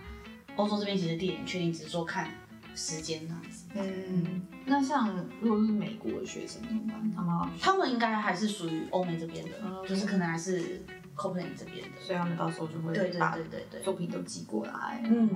[0.55, 2.31] 欧洲这边其实地点确定，只是说看
[2.75, 5.09] 时间这样子，嗯，那像
[5.41, 7.11] 如果是美国的学生怎么办？
[7.15, 10.81] 他们他们应该还是属于欧美这边的，嗯，就是可能还是。
[11.17, 13.37] Copeland 这边的，所以他们到时候就会把
[13.81, 15.01] 作品都寄过来。
[15.05, 15.29] 嗯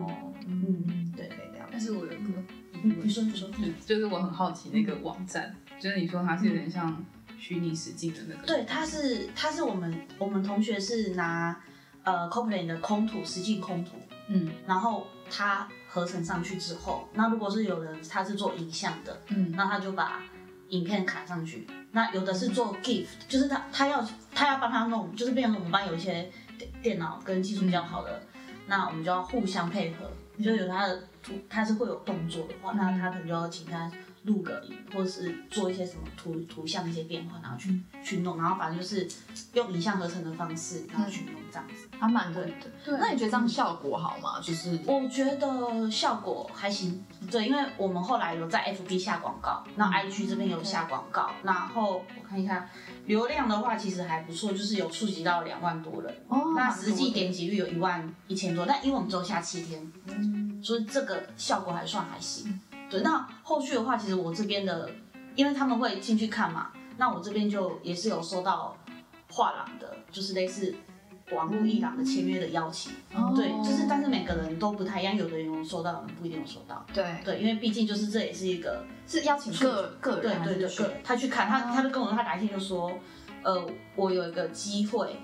[0.45, 1.65] 嗯，对，可以聊。
[1.71, 2.43] 但是我有一个，
[2.83, 3.49] 你说你说，
[3.85, 7.01] 就是我很好奇那个网站，就是你说它是有点像
[7.37, 8.45] 虚拟实境的那个。
[8.45, 11.57] 对，它是它是我们我们同学是拿
[12.03, 13.91] 呃 Copeland 的空图实境空图，
[14.27, 20.21] 嗯，然后它合成上去之后，那如果是有人他是做影像的，嗯，那他就把。
[20.69, 33.91] 影片卡上去，那有的是做 gift，就是他他要他要帮他弄，就是变成我们班有一些电电脑跟技术比较好的，嗯、那我们就要互相配合，嗯、就有他的图他是会有动作的话，嗯、那他可能就要请他。
[34.23, 39.07] 录个影，或者是做一些什么图图像一些变化，然后去、嗯、去弄，然后反正就是
[39.53, 42.43] 用影像合成的方式，然后去弄这样子，还蛮对。
[42.43, 42.51] 的。
[42.83, 44.39] 对，那你觉得这样效果好吗？
[44.41, 52.69] 就是我觉得效果还行，对，因为我们后来有在 FB 下广告，那 IG 这边有下广告，嗯、然后我看一下
[53.05, 62.59] 流量的话，其实还不错，就是有触及到两万多人，哦，那实际点击率有一万一千多，但因为我们只有下七天，嗯，所以这个效果还算还行。
[62.89, 64.89] 对，那后续的话，其实我这边的，
[65.35, 68.75] 因为他们会进去看嘛，那我这边就也是有收到
[69.29, 70.73] 画廊的，就是类似
[71.31, 72.91] 网络艺廊的签约的邀请。
[73.13, 76.85] 哦、对，就是但是每个人都不太一样，有的人有收到，有人不一定有收到。
[76.93, 82.91] 对对，因为毕竟就是这也是一个是邀请个个人，对对对，个他去看他，他就跟我他哪一天就说，
[83.43, 85.15] 呃，我有一个机会，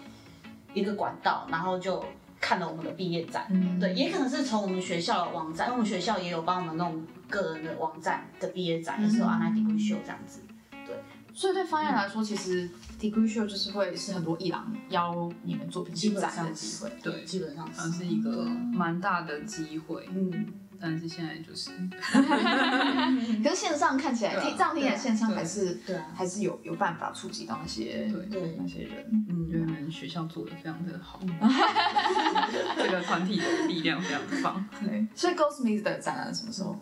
[0.74, 2.04] 一个管道，然后就。
[2.38, 10.42] 看了我们的毕业展，嗯、对，也可能是从我们学校的网站，因为我们学校也有帮我们弄个人的网站的毕业展，嗯、也是有 online degree show 这样子，
[10.86, 10.96] 对。
[11.34, 20.54] 所以对方案来说，其实 degree show 就是会是很多艺廊邀你们作品去展的机会，对，基本上是，是一个蛮大的机会，嗯。
[20.78, 21.72] 但是现在就是，
[23.42, 28.58] 可是线上看起来，听这样听起来线上还是对，还是有有办法触及到那些对。
[28.60, 31.22] 那些人，嗯，因为我们学校做的非常的好，
[32.76, 34.68] 这个团体的力量非常棒。
[34.84, 36.78] 对，所以 Goldsmith 的展览什么时候？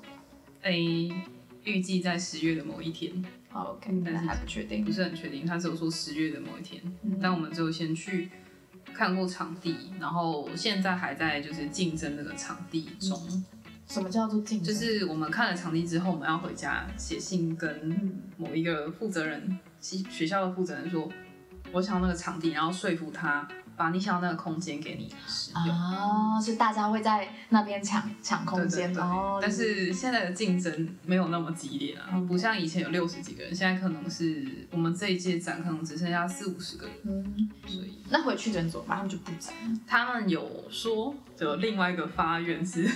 [0.63, 0.73] 哎，
[1.63, 3.11] 预计在十月的某一天。
[3.51, 5.45] OK，但是还不确定，不是很确定。
[5.45, 6.81] 他只有说十月的某一天，
[7.21, 8.29] 但我们只有先去
[8.93, 13.43] 看过场地，然后现在还在就是竞争那个场地中。
[13.87, 14.73] 什么叫做竞争？
[14.73, 21.11] 就是我们看了场地之后，我们要回家写信跟某一个负责人，学校的负责人说，
[21.73, 25.75] 我想要那个场地，然后说服他把你想要那个空间给你使用。
[25.75, 29.39] 哦，是大家会在那边抢抢空间，对对对，哦。
[29.41, 36.95] 但是现在的竞争没有那么激烈啊，不像以前有六十几个人，现在可能是我们这一届展可能只剩下四五十个人。
[37.05, 38.97] 嗯，所以那回去的人怎么办？
[38.97, 39.51] 他们就不展。
[39.87, 42.87] 他们有说，有另外一个发愿 是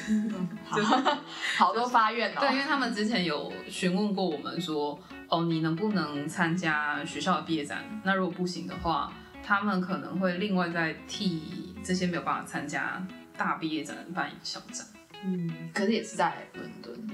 [1.57, 2.37] 好多发愿哦。
[2.39, 7.83] 对，因为他们之前有询问过我们说，哦，你能不能参加学校的毕业展？
[8.03, 9.11] 那如果不行的话，
[9.43, 13.05] 他们可能会另外再替这些没有办法参加
[13.37, 14.85] 大毕业展的办一个小展。
[15.25, 17.09] 嗯，可是也是在伦敦，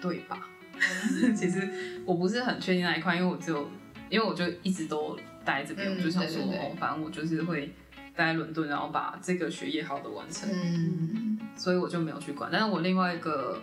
[0.00, 0.38] 对吧？
[1.36, 3.68] 其实我不是很确定那一块，因为我只有，
[4.10, 7.66] 因为我就一直都待这边，嗯我就想说，对对对哦，反正我就是会
[8.16, 10.50] 待在伦敦，然后把这个学业好的完成。
[10.52, 12.50] 嗯，所以我就没有去管。
[12.52, 13.62] 但是我另外一个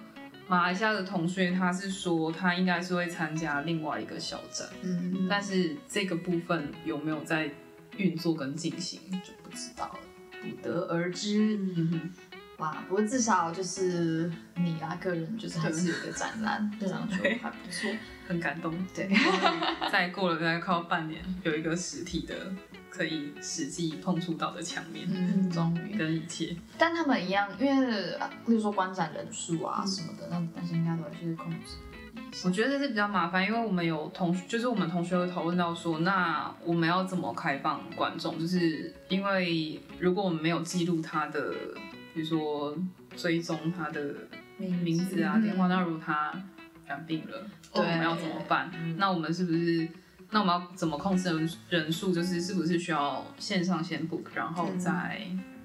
[0.50, 7.52] 马来西亚的同学，他是说他应该是会参加另外一个小展，嗯，但是这个部分有没有在
[7.98, 10.00] 运作跟进行就不知道了，
[10.42, 11.56] 不得而知。
[11.56, 12.12] 嗯哼，
[12.58, 17.92] 哇，不过至少就是你啊，个人就是还是有个展览，这对样就还不错。
[18.28, 18.74] 很感动。
[18.96, 19.08] 对，
[19.92, 22.52] 再过了大概快要半年，有一个实体的
[22.90, 25.98] 可以实际碰触到的墙面，嗯，终于。
[25.98, 26.56] 跟一切。
[26.78, 31.78] 但他们一样，因为啊例如说观展人数啊什么的，那但是应该都还是控制。
[32.44, 38.38] 我觉得这是比较麻烦，因为我们有同，就是我们同学会讨论到说，那我们要怎么开放观众？
[38.40, 41.52] 就是因为如果我们没有记录他的，
[42.14, 42.78] 比如说
[43.16, 44.14] 追踪他的
[44.58, 46.32] 名字啊、嗯电话，那如果他
[46.86, 48.72] 染病了，对我们要怎么办？
[48.98, 49.88] 那我们是不是？
[50.32, 52.14] 那我们要怎么控制人人数？
[52.14, 55.22] 就是是不是需要线上先 book，然后再、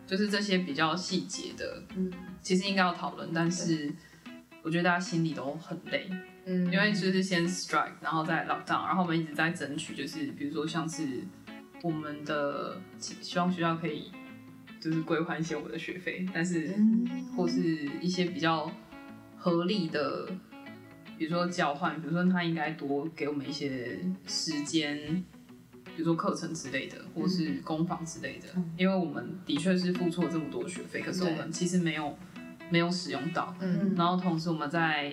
[0.07, 3.93] 就是这些比较细节的，嗯，其实应该要讨论，但是
[4.63, 6.09] 我觉得大家心里都很累。
[6.47, 11.23] 嗯，因为就是先 strike，然后再 lock down，然后我们一直在争取，就是比如说像是
[11.83, 14.13] 我们的希望学校可以
[14.81, 17.61] 就是归还一些我的学费，但是嗯或是
[18.01, 18.71] 一些比较
[19.39, 20.29] 合理的，
[21.19, 25.25] 比如说交换，比如说他应该多给我们一些时间，
[25.85, 32.17] 比如说课程之类的，或是工坊之类的，因为我们的确是付出了这么多学费，可是我们其实没有
[32.71, 35.13] 没有使用到，嗯然后同时我们在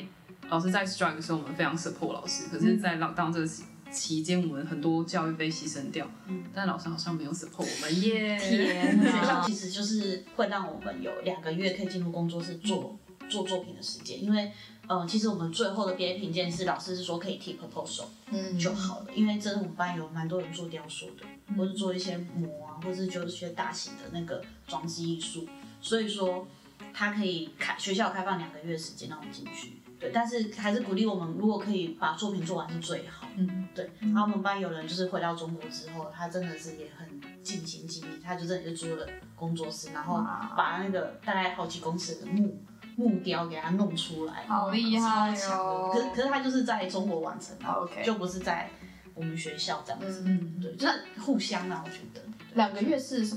[0.49, 2.49] 老师在 strike 的时候，我们非常 support 老师。
[2.51, 6.09] 可是，在 lockdown 这个期期间，我们很多教育被牺牲掉，
[6.53, 8.37] 但老师好像没有 support 我们 耶。
[8.37, 12.97] 天学校，其实就是会让我们有两个月可以进入工作室做
[13.31, 14.51] 做作品的时间，因为
[14.87, 25.47] 呃，其实我们最后的毕业评鉴是老师是说可以提 proposal 嗯就好了，因为真的我们班有蛮多人做雕塑的，或者做一些模啊，或者就是一些大型的那个装置艺术，
[25.79, 26.45] 所以说
[26.93, 29.73] 他可以开学校开放两个月时间让我们进去。
[29.97, 33.27] 对，但是还是鼓励我们，如果可以把作品做完是最好。
[33.35, 33.87] 嗯，对。
[33.99, 40.15] 然后我们班有人就是回到中国之后，他真的是也很尽心尽力，他就真的就租了工作室，然后
[40.57, 42.59] 把那个大概好几公尺的木
[42.95, 45.89] 木雕给它弄出来，好厉害超！
[45.89, 48.69] 可是可是他就是在中国完成的 OK 就不是在
[49.13, 50.23] 我们学校这样子。
[50.25, 52.21] 嗯，对，就是互相啊，我觉得。
[52.53, 53.27] 两个月是？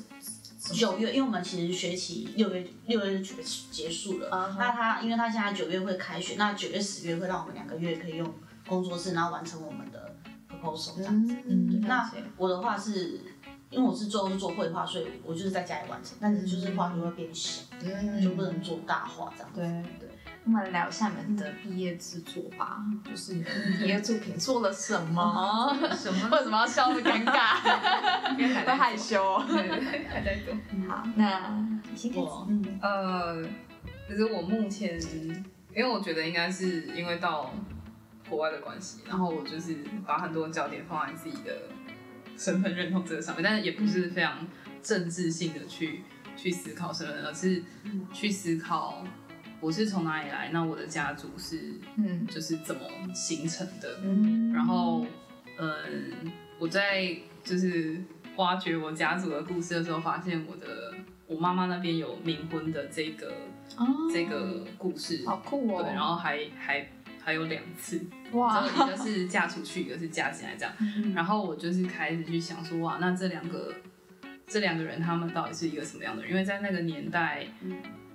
[0.72, 4.56] 九月，因为我们其实学期六月六月就结结束了。
[4.58, 8.34] 那他因为他现在九月会开学，那九月十月会让我们两个月可以用
[8.66, 10.16] 工作室，然后完成我们的
[10.48, 11.36] proposal 这样子。
[11.46, 13.20] 嗯对，那我的话是，
[13.74, 19.60] 因为我是最后是做绘画，所以我就是在家里完成，但是就是画就会变小，嗯就不能做大画这样子。
[19.60, 19.66] 对
[20.00, 20.08] 对。
[20.46, 25.74] 我们聊一下你们的毕业制作吧，就是你的毕业作品做了什么？
[25.96, 26.28] 什么？
[26.30, 28.36] 为什么要笑那么尴尬？
[28.36, 29.42] 因为还在会害羞。
[29.48, 30.54] 对对对，还在做。
[30.86, 32.52] 好，那你先开我始。
[32.52, 33.42] 嗯呃，
[34.06, 35.00] 其实我目前，
[35.74, 37.50] 因为我觉得应该是因为到
[38.28, 41.52] 国外的关系，然后我就是把很多焦点放在自己的
[42.36, 44.46] 身份认同这个上面，但是也不是非常
[44.82, 46.02] 政治性的去
[46.36, 47.62] 去思考身份，而是
[48.12, 49.04] 去思考
[49.60, 52.26] 我是从哪里来，那我的家族是嗯。
[52.26, 52.82] 就是怎么
[53.14, 54.52] 形成的，嗯。
[54.52, 55.06] 然后，
[55.58, 56.12] 嗯，
[56.58, 58.02] 我在就是
[58.36, 60.92] 挖掘我家族的故事的时候，发现我的
[61.26, 63.32] 我妈妈那边有冥婚的这个、
[63.76, 63.86] 哦。
[64.12, 65.82] 这个故事，好酷哦。
[65.82, 66.86] 对，然后还还
[67.24, 70.74] 还有两次， 哇一个是嫁出去，一个是嫁进来这样，
[71.14, 73.72] 然后我就是开始去想说，哇，那这两个
[74.46, 76.30] 这两个人他们到底是一个什么样的人？
[76.30, 77.46] 因为在那个年代，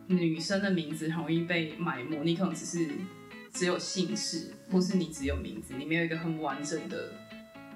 [0.08, 2.88] 女生的名字很容易被埋没，你可能只是
[3.52, 7.12] 只有姓氏，或是你只有名字，你没有一个很完整的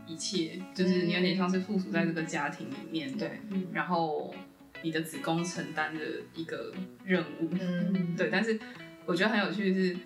[0.05, 3.39] 一切，就是你有点像是附属在这个家庭里面，对，
[3.71, 4.33] 然后
[4.81, 6.03] 你的子宫承担着
[6.35, 6.71] 一个
[7.03, 8.59] 任务，嗯对，但是
[9.05, 9.97] 我觉得很有趣的是，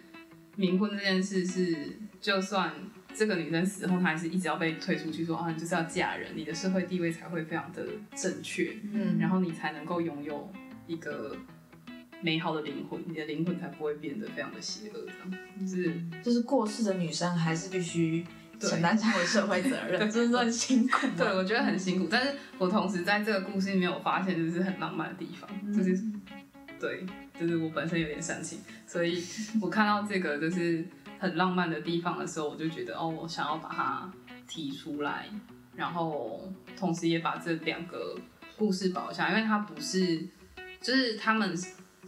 [0.57, 2.73] 冥婚这件事是，就算
[3.13, 7.85] 这个女生死后，她还是一直要被推出去说，啊，你就是要嫁人，你的社会地位才会非常的
[8.15, 10.51] 正确，嗯，然后你才能够拥有
[10.87, 11.35] 一个
[12.21, 18.25] 美好的灵魂，你的灵魂才不会变得非常的邪恶，这样，就是就是过世的女生还是必须
[18.59, 21.05] 承担相关社会责 任，真的很辛苦。
[21.15, 25.99] 对，我觉得很辛苦，但是我同时在这个故事里面有发现，就是很浪漫的地方，就是
[26.79, 27.05] 对，
[27.39, 29.23] 就是我本身有点煽情，所以
[29.61, 30.85] 我看到这个就是
[31.19, 34.11] 很浪漫的地方的时候，我就觉得哦，我想要把它
[34.47, 35.27] 提出来，
[35.75, 38.15] 然后同时也把这两个
[38.57, 40.27] 故事保下，因为它不是，
[40.81, 41.55] 就是他们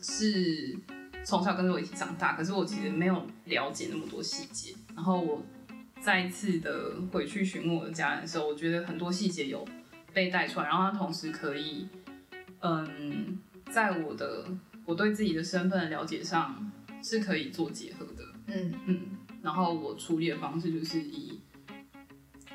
[0.01, 0.77] 是
[1.23, 5.43] 从小跟着我一起长大，可是我其实没有了解那么多细节，然后我。
[6.01, 9.67] 再次的回去询问我的家人的时候，我觉得很多细节有
[10.13, 11.89] 被带出来，然后他同时可以，
[12.61, 13.37] 嗯，
[13.69, 14.45] 在我的
[14.89, 16.71] 我对自己的身份的了解上
[17.03, 18.99] 是可以做结合的，嗯嗯，
[19.43, 21.39] 然后我处理的方式就是以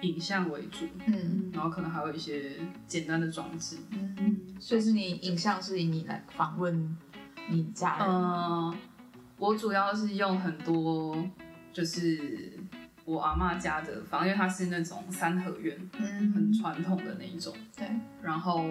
[0.01, 2.57] 影像为主，嗯，然后可能还有一些
[2.89, 6.99] 简单的装置，嗯，所以是你影像是以你来访问
[7.49, 8.77] 你家人，嗯，
[9.39, 11.17] 我主要是用很多
[11.73, 12.59] 就是。
[13.07, 17.87] 我阿妈家的房，因为它是那种三合院，嗯，很传统的那一种，对。
[18.23, 18.67] 然后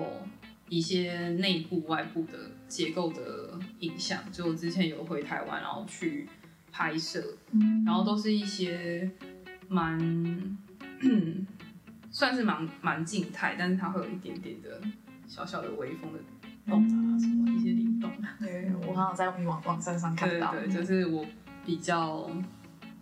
[0.73, 2.33] 一些内部、外部的
[2.67, 6.27] 结构的影响，就我之前有回台湾，然后去
[6.71, 9.09] 拍摄，嗯，然后都是一些
[9.67, 10.57] 蛮，
[12.09, 14.81] 算是蛮蛮静态，但是它会有一点点的
[15.27, 16.19] 小小的微风的
[16.65, 18.11] 动啊，什么一些灵动。
[18.39, 21.23] 对，我好像在网网站上看到，对对，就是我
[21.65, 22.29] 比较，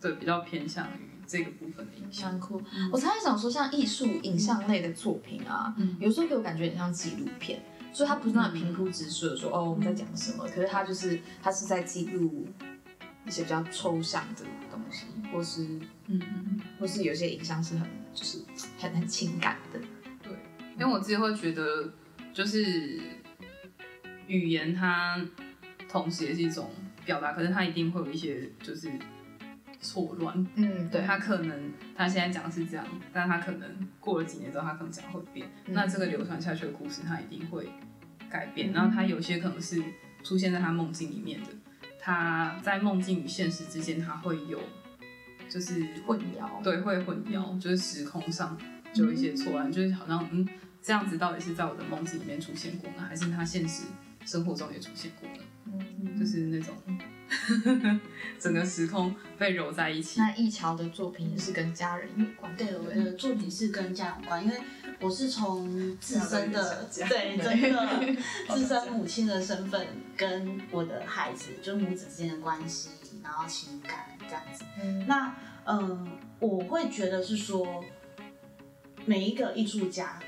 [0.02, 1.11] 对，比较偏向于。
[1.32, 2.62] 这个部分的影像酷，
[2.92, 7.64] 我常常想说，像艺术影像类的作品啊，嗯、有时候给我感觉很像纪录片，
[7.94, 12.46] 所以它不是那种平铺直叙的说，哦，我们在讲什么，可是它就是它是在记录
[13.26, 15.64] 一些比较抽象的东西，或是
[16.08, 18.40] 嗯嗯，或是有些影像是很就是
[18.78, 19.80] 很很情感的，
[20.22, 20.34] 对，
[20.78, 21.94] 因为我自己会觉得，
[22.34, 23.00] 就是
[24.28, 25.26] 语言它
[25.88, 26.70] 同时也是一种
[27.06, 28.92] 表达，可是它一定会有一些就是。
[29.82, 33.68] 错乱，嗯，对，他可能他现在讲的是这样，但他可能
[34.00, 35.48] 过了几年之后，他可能讲会变。
[35.66, 37.68] 嗯、那这个流传下去的故事，他一定会
[38.30, 38.72] 改变。
[38.72, 39.84] 然后他有些可能是
[40.24, 41.48] 出现在他梦境里面的，
[42.00, 44.60] 他在梦境与现实之间，他会有
[45.50, 48.56] 就是混淆，对，会混淆，就是时空上
[48.94, 50.48] 就有一些错乱，嗯、就是好像嗯，
[50.82, 53.86] 这样子到底是在我的梦境里面出现过呢，还是他现实
[54.26, 55.44] 生活中也出现过呢？
[55.66, 56.76] 嗯，就是那种。
[58.40, 60.20] 整个时空被揉在一起。
[60.20, 62.56] 那易桥的作品也是跟家人有关。
[62.56, 64.58] 对，我的作品是跟家人有关，因为
[65.00, 68.16] 我是从自身的对真的
[68.50, 72.90] 自身母亲的身份，跟我的孩子就母子之间的关系，
[73.24, 74.64] 然后情感这样子。
[74.82, 75.34] 嗯，那
[75.66, 76.08] 嗯、呃，
[76.40, 77.84] 我会觉得是说，
[79.06, 80.20] 每一个艺术家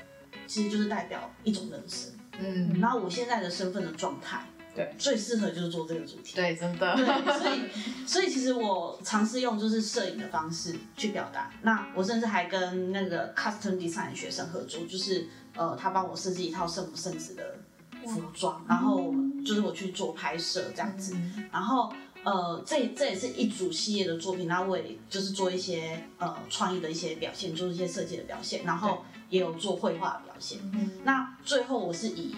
[0.46, 2.12] 其实就是代表一种人生。
[2.38, 4.44] 嗯，然后我现在的身份的状态。
[4.74, 6.34] 对，最适合就是做这个主题。
[6.34, 6.96] 对，真的。
[6.96, 7.04] 对，
[7.38, 11.50] 所以，所以其实我尝试用就是摄影的方式去表达。
[11.62, 17.56] 那我甚至还跟那个 custom design 学生合作，就是呃，他帮我设计一套圣母圣子的
[18.04, 19.14] 服装，然后
[19.46, 21.14] 就是我去做拍摄这样子。
[21.14, 21.92] 嗯、然后
[22.24, 30.58] 呃，这这也是一组系列的作品，然后我也就是做一些呃创意的一些表现，做一些设计的表现，然后也有做绘画的表现。
[30.72, 32.34] 嗯、那最后我是以。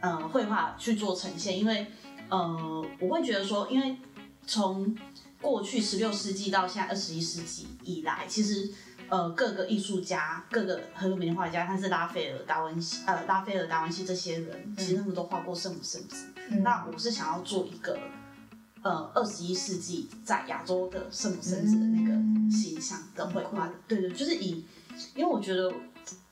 [0.00, 1.86] 呃，绘画去做呈现，因为
[2.30, 3.96] 呃，我会觉得说，因为
[4.46, 4.96] 从
[5.42, 8.70] 过去十六世纪到现在二十一世纪以来，其实
[9.10, 16.26] 呃，各个艺术家、各个很有名的画家，像是拉斐尔、达文西、呃，拉斐尔、达文西这些人，嗯、其实他们都画过圣母圣子。
[16.48, 17.98] 嗯、那我是想要做一个
[18.82, 24.64] 呃，二十一世纪在亚洲的圣母圣子的那个形象的绘画的，嗯、对对，就是以，
[25.14, 25.70] 因为我觉得。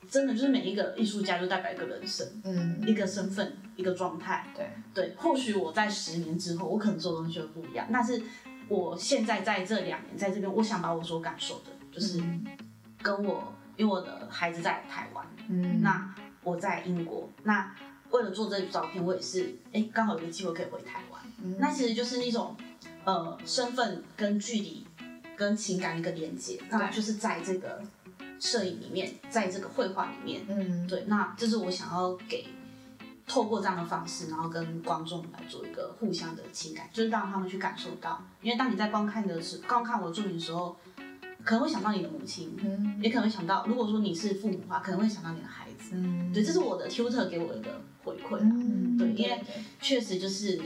[0.09, 4.71] 真的就是每一个艺术家就代表一个人生，嗯，一个身份，一个状态，对。
[4.95, 5.15] 对。
[5.17, 8.23] 或许我在十年之后，我可能做的东西会不一样，但是
[8.69, 12.23] 我现在在这两年在这边，我想把我所感受的，就是
[13.03, 17.75] 跟我，因为我的孩子在台湾，嗯，那我在英国，那
[18.11, 22.57] 为了做这组照片，我也是，哎，刚好有个机会可以回台湾，嗯，那其实就是那种，
[23.05, 24.87] 呃，身份跟距离
[25.37, 27.83] 跟情感一个连接，那就是在这个。
[28.41, 32.47] 摄影里面，在这个绘画里面，嗯，对，那这是我想要给
[33.27, 40.77] 透过这样的方式，然后跟观众来做一个互相的情感，就是让他们去感受到，因为当你在观看的时，观看我的作品的时候，
[41.45, 49.43] 可能会想到你的母亲，嗯，也可能会想到，如果说你是父母的话，可能会想到你的孩子，嗯，对，这是我的 tutor 给我一个回馈，嗯，对，因为
[49.81, 50.61] 确实就是，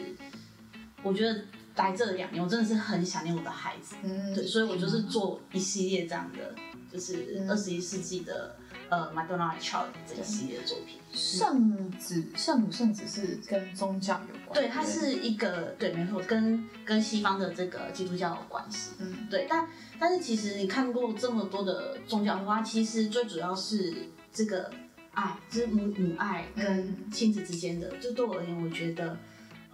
[1.02, 1.44] 我觉得
[1.76, 3.96] 来这两年，我真的是很想念我的孩子。
[4.02, 6.54] 嗯，对，所以我就是做一系列这样的，
[6.92, 8.54] 就是二十一世纪的、
[8.90, 10.98] 嗯、呃 Madonna Child 这一系列的作品。
[11.12, 14.54] 圣子，圣母圣子是跟宗教有关。
[14.54, 18.90] 对，它是一个对，没错，跟跟西方的这个基督教有关系。
[18.98, 19.68] 嗯，对，但
[19.98, 23.94] 但是其实你看过这么多的宗教的话，其实最主要是
[24.32, 24.70] 这个
[25.12, 27.96] 爱，就是母母爱跟亲子之间的。
[27.98, 29.16] 就对我而言，我觉得。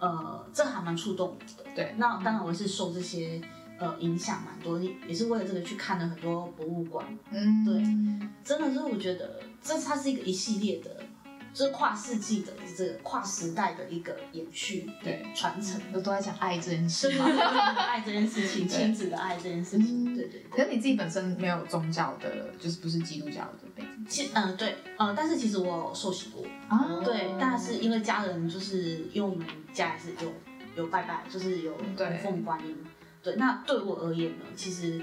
[0.01, 1.69] 呃，这还蛮触动我的。
[1.75, 3.41] 对，那当然我是受这些
[3.79, 7.05] 呃影响蛮多，也是为了这个去看了很多博物馆。
[7.31, 7.75] 嗯，对，
[8.43, 11.03] 真的是我觉得这它是一个一系列的，
[11.53, 15.79] 就是跨世纪的这个跨时代的一个延续，对，传承。
[15.91, 17.09] 都都在讲爱这件事，
[17.77, 20.15] 爱这件事情， 亲子的爱这件事情。
[20.15, 20.45] 对对。
[20.49, 24.05] 可是你自己本身没有宗教的，就是不是基督教的背景？
[24.07, 26.43] 其嗯对，呃，但是其实我受洗过。
[26.67, 27.01] 啊。
[27.03, 29.45] 对，但是因为家人就是因为我们。
[29.71, 30.33] 家也是有
[30.75, 31.71] 有拜拜，就是有
[32.23, 32.75] 父母观音。
[33.21, 35.01] 对，那对我而言呢，其实，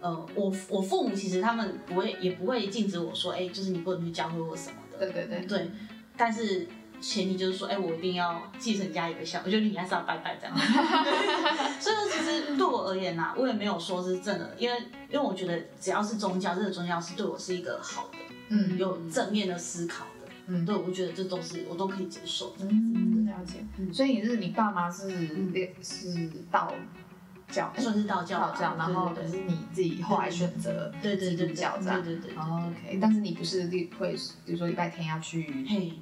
[0.00, 4.98] 呃，我我父母其实他们不会，也不会禁止我说，哎、欸，就是你不能去教会我什么的。
[4.98, 5.46] 对对对。
[5.46, 5.70] 对，
[6.16, 6.66] 但是
[7.00, 10.56] 前提就是说，哎、欸，我一定要继承家里的孝，我觉得你还是要拜拜这样。
[11.78, 14.78] 所以说，其实对我而言呐、啊，我也没有说是正的，因为
[15.10, 22.54] 因为我觉得只要是宗教，这个宗教是对我是一个好的，嗯，有正面的思考的，嗯，对，我觉得这都是我都可以接受。
[22.60, 23.26] 嗯。
[23.28, 23.58] 了解，
[23.92, 25.10] 所以你是你爸妈是
[25.82, 26.72] 是道
[27.50, 33.64] 教，算是道教，道教，然后可是你自己后来选择对对对教这样，对对对，OK，但是你不是
[33.98, 35.92] 会，比如说礼拜天要去，嘿，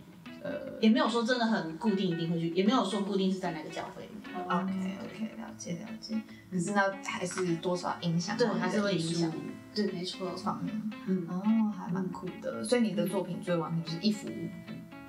[0.43, 4.73] 呃，也没有说真的很固定一定会去，也没有说固定是在哪个教会，OK
[5.05, 6.21] OK，了解了解，
[6.51, 9.33] 可是那还是多少影响，对，还是会影响，
[9.75, 14.29] 对，没错，方面，嗯，哦，还蛮酷的，所以你的作品最完美就是一幅。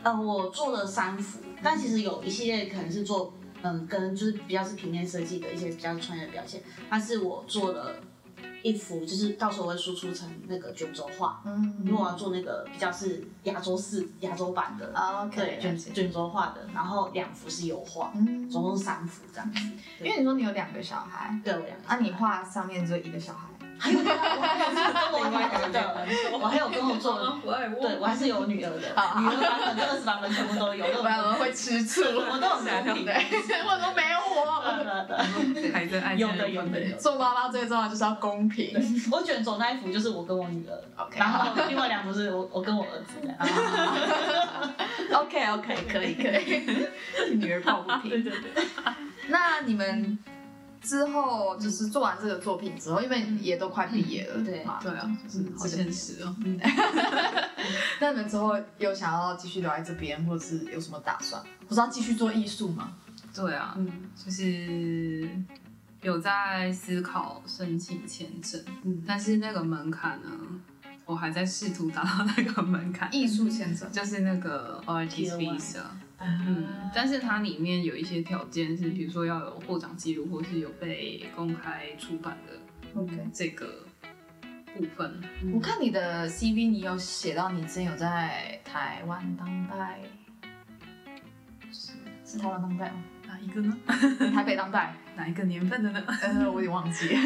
[0.03, 3.33] 呃，我做了三幅，但其实有一系列可能是做，
[3.63, 6.61] 嗯，跟就是比较是平面设计的一些比较专业的表现。
[6.89, 7.95] 它是我做了
[8.63, 14.91] 一幅，就是到时候我会输出成那个卷轴画，嗯，因为我要做那个比较是亚洲式、亚洲版的，
[15.33, 16.67] 对，卷卷轴画的。
[16.73, 19.59] 然后两幅是油画，嗯，总共三幅这样子。
[19.99, 23.47] 因为你说你有两个小孩，对，我两个，啊，你画上面只有一个小孩。
[23.79, 25.77] 还有，我还有跟我女儿的，
[26.39, 28.87] 我还有跟我做，对，我还是有女儿的，
[29.19, 30.85] 女儿版本、二十版本全部都有。
[30.87, 33.13] 不然我会吃醋，我都很公平，
[33.65, 34.47] 我都没有我。
[35.73, 36.97] 孩子爱有的有的有。
[36.97, 38.73] 做妈妈最重要就是要公平。
[39.11, 43.13] 我卷走那一幅就是我跟我女儿，然后另外两幅是我我跟我儿子。
[45.13, 46.63] OK OK 可以可以，
[47.37, 48.09] 女儿抱不平。
[48.23, 48.65] 对对对。
[49.27, 50.17] 那你们？
[50.81, 54.79] 之后就是做完这个作品之后，因为也都快毕业了，对对啊，
[55.27, 56.35] 就是好现实哦。
[57.99, 61.41] 那你们之后有想要继续留在这边，或者是有什么打算？
[61.67, 62.93] 不是要继续做艺术吗？
[63.35, 65.29] 对啊，嗯，就是
[66.01, 70.29] 有在思考申请签证，嗯，但是那个门槛呢，
[71.05, 73.13] 我还在试图达到那个门槛。
[73.13, 75.81] 艺术签证就是那个 Artist Visa。
[76.19, 83.85] 嗯，但是它里面有一些条件是，比如说要有获奖记录，或是有被公开出版的，OK，这个
[84.75, 85.21] 部分。
[85.53, 89.99] 我看你的 CV，你有写到你之前有在台湾当代，
[91.71, 91.91] 是
[92.25, 93.03] 是台湾当代吗？
[93.27, 93.77] 哪一个呢？
[94.33, 96.03] 台北当代，哪一个年份的呢？
[96.23, 97.19] 呃，我有点忘记了，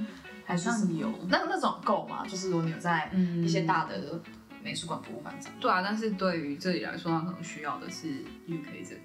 [0.46, 1.12] 还是有。
[1.28, 2.24] 那那种够吗？
[2.26, 4.18] 就是如果你有在一些大的。
[4.62, 5.58] 美术馆、博物馆这样。
[5.60, 8.08] 对啊，但是对于这里来说，他可能需要的是
[8.46, 9.00] UK 这里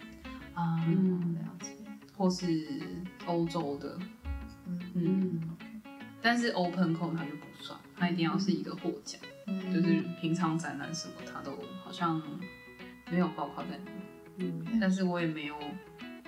[0.53, 1.71] 啊，嗯，了解，
[2.15, 2.67] 或是
[3.25, 3.97] 欧洲的，
[4.67, 5.41] 嗯嗯。
[6.21, 11.51] 但是 Open Call 它就不算，它一定要是一个获奖，嗯，就是平常展览什么，它都
[11.83, 12.19] 好像
[13.11, 14.51] 没有包括在里面。
[14.71, 15.55] 嗯，但是我也没有，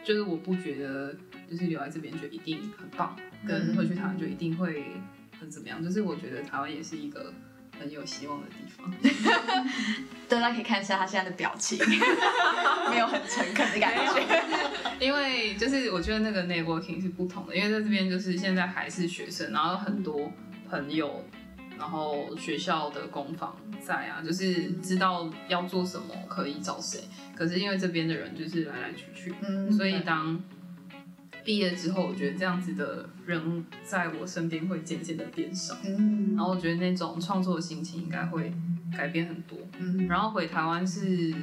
[0.03, 1.15] 就是我不觉得，
[1.49, 3.15] 就是留在这边就一定很棒，
[3.45, 4.85] 跟回去台湾就一定会
[5.39, 5.83] 很怎么样。
[5.83, 7.33] 就是我觉得台湾也是一个。
[7.79, 8.91] 很有希望的地方，
[10.27, 11.77] 大家可以看一下他现在的表情，
[12.89, 14.43] 没有很诚恳的感觉。
[14.99, 20.31] 因为就是我觉得那个 networking 是不同的，因为在这边就是现在还是学生，然后很多
[20.69, 21.23] 朋友，
[21.77, 27.01] 然后学校的工坊在啊，就是知道要做什么可以找谁。
[27.35, 30.41] 可是因为这边的人就是来来去去，嗯，所以当。
[31.47, 38.53] 毕业之后，我觉得这样子的人在我身边会渐渐的变少，嗯，然后我觉得那种创作的心情应该会
[38.91, 41.33] 改变很多，嗯，然后回台湾是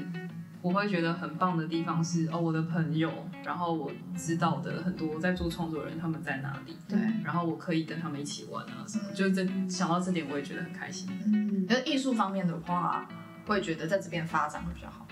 [0.60, 3.10] 我会觉得很棒的地方是哦，我的朋友，
[3.42, 13.08] 然后我知道的很多在做创作的人他们在哪里，对，然后我可以跟他们一起玩啊什么，嗯，就这想到这点我也觉得很开心，嗯，那艺术方面的话，
[13.46, 15.08] 会觉得在这边发展会比较好，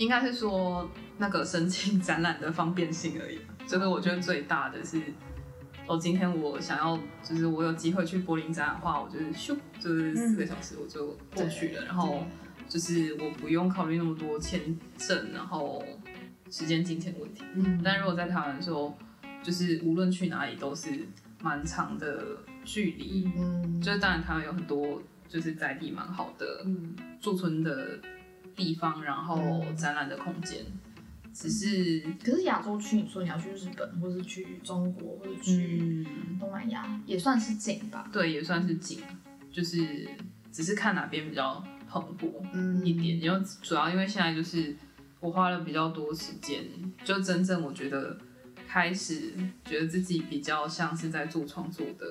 [0.00, 3.38] 应该是说那个申请展览的方便性而已。
[3.68, 4.98] 这个我觉得最大的是，
[5.86, 12.24] 哦，今天我想要就是我有机会去柏林展览的话，我就是咻，就是四个小时我就过去了，嗯、然后
[12.66, 14.58] 就是我不用考虑那么多签
[14.96, 15.84] 证，然后
[16.50, 17.44] 时间、金钱问题。
[17.54, 18.96] 嗯，但如果在台湾的时候，
[19.42, 20.88] 就是无论去哪里都是
[21.42, 23.30] 蛮长的距离。
[23.36, 26.66] 嗯，就是当然台湾有很多就是在地蛮好的
[27.20, 28.00] 驻村的
[28.60, 30.58] 地方，然后展览的空间。
[31.32, 36.04] 只是，可是亚洲区，你说你要去日本，或是去中国，或者去
[36.38, 38.08] 东南亚，嗯、也算是近吧？
[38.12, 39.00] 对，也算是近，
[39.50, 40.08] 就是
[40.52, 42.26] 只是看哪边比较蓬勃
[42.84, 43.20] 一点。
[43.20, 44.76] 因为、嗯、主要因为现在就是
[45.20, 46.64] 我花了比较多时间，
[47.04, 48.18] 就真正我觉得
[48.68, 49.32] 开始
[49.64, 52.04] 觉得自己比较像是在做创作的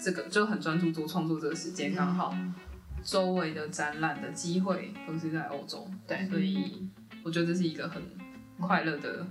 [0.00, 2.34] 这个，就很专注做创作这个时间，刚好
[3.04, 6.88] 周围的展览的机会都是在欧洲，对，所以
[7.22, 8.02] 我觉得这是一个很。
[8.60, 9.26] 快乐的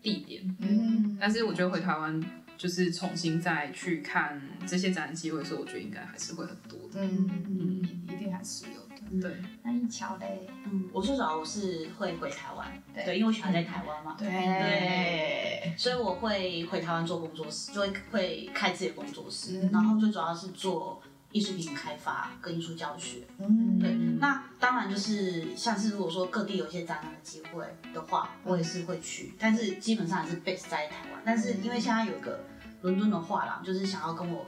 [0.00, 2.22] 地点，嗯，但是我觉得回台湾
[2.56, 9.36] 就是重新再去看这些展览机会的时候，我觉得应该还是会很多的，嗯嗯，一定还是有的，对。
[9.64, 14.28] 那一樵嘞，嗯，我说实话，我是会回台湾，对，因为我喜欢在台湾嘛，对。
[14.28, 21.02] 对，所以我会回台湾做工作室，就会会开自己的工作室，然后最主要是做。
[21.34, 31.20] 艺术品开发跟艺术教学，嗯，对，那当然就是像是如果说各地有一些展览的机会的话，我也是会去，但是基本上还是 base 在台湾。
[31.24, 32.38] 但是因为现在有个
[32.82, 34.46] 伦敦的画廊，就是想要跟我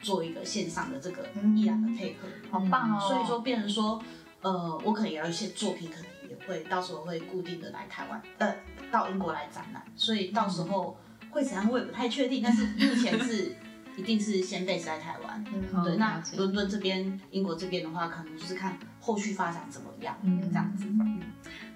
[0.00, 2.98] 做一个线上的这个艺廊的配合，好棒哦！
[2.98, 4.02] 所以说变成说，
[4.40, 8.56] 呃，我可能也有一些作品，可能也会到时候会固定的来台湾，呃，
[8.90, 13.54] 到英国来展览，所以到时候会怎样我也不太确定，但是目前是。
[13.96, 15.96] 一定是先 base 在台湾，嗯、对。
[15.96, 20.84] 那伦敦这边、英国这边的话，可能就是看后续发展怎么样，嗯、这样子。
[20.86, 21.20] 嗯，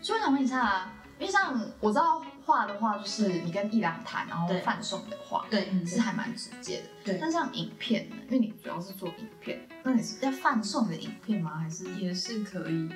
[0.01, 6.89] 所以我想问一下，因为像我知道画的话，就是你跟艺廊谈，然后贩送的话，对，是还蛮直接的。
[7.05, 7.19] 对。
[7.21, 8.17] 但像影片呢？
[8.29, 11.59] 因为你主要是做影片，那你是要贩送的影片吗？
[11.59, 12.89] 还是也是可以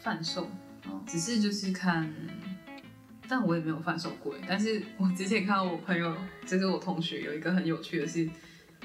[0.00, 0.48] 贩售？
[0.88, 2.12] 哦，只是就是看，
[3.28, 4.34] 但我也没有贩售过。
[4.48, 6.14] 但是我之前看到我朋友，
[6.44, 8.28] 就是我同学，有一个很有趣的是。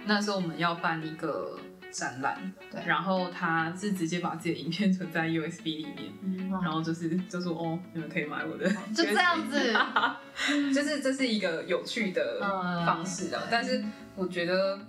[0.06, 1.60] 那时候我们要办一个
[1.91, 9.74] 展览，对，然后他是直接把自己的影片存在 USB 里面，嗯、然后就是就说哦，你们可以买我的，就这样子，
[10.74, 12.39] 就是这是一个有趣的
[12.86, 13.41] 方式啊。
[13.43, 13.84] 嗯、但是
[14.16, 14.80] 我觉得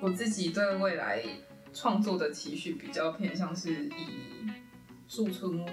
[0.00, 1.22] 我自己对未来
[1.72, 4.48] 创作的期许比较偏向是以
[5.06, 5.64] 驻村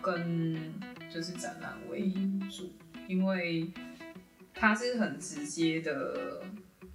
[0.00, 0.74] 跟
[1.12, 2.12] 就是展览为
[2.48, 2.72] 主，
[3.08, 3.70] 因为
[4.54, 6.42] 它是很直接的。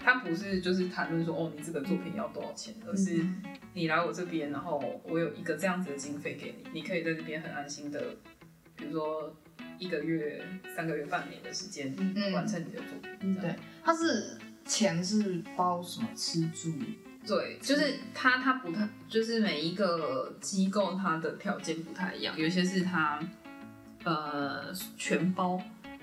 [0.04, 3.24] 他不是就是谈论说哦，你这个作品要多少钱，而是
[3.74, 8.16] 你来我这边，然后我有一个这样子的经费给你，你可以在这边很安心的，
[8.76, 9.36] 比如说
[9.78, 10.44] 一个月、
[10.76, 11.96] 三个月、半年的时间
[12.34, 13.12] 完成你的作品。
[13.22, 16.74] 嗯，对，他是钱是包什么吃住？
[17.26, 23.20] 对，就是他他不太，就是每一个机构它的条件不太一样，有些是他
[24.04, 25.62] 呃全包。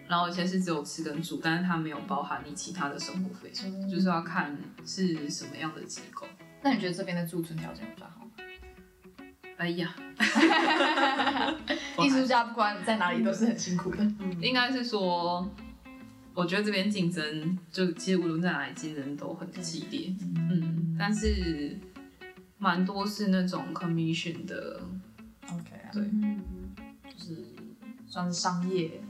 [0.08, 4.56] 然后有些是只有吃跟住，但是它没有包含你其他的生活费，嗯、就是要看
[4.86, 6.26] 是什么样的机构。
[6.62, 8.30] 那你觉得这边的驻村条件比较好吗？
[9.58, 9.94] 哎呀，
[11.98, 13.98] 艺术家不管在哪里都是很辛苦的。
[14.20, 15.48] 嗯、应该是说，
[16.32, 20.14] 我觉得这边竞争就其实无论在哪里竞争都很激烈。
[20.20, 21.76] 嗯，嗯，但是
[22.56, 24.80] 蛮多是那种 commission 的。
[25.50, 26.02] OK 啊，对，
[27.12, 27.44] 就是
[28.06, 29.00] 算是商业。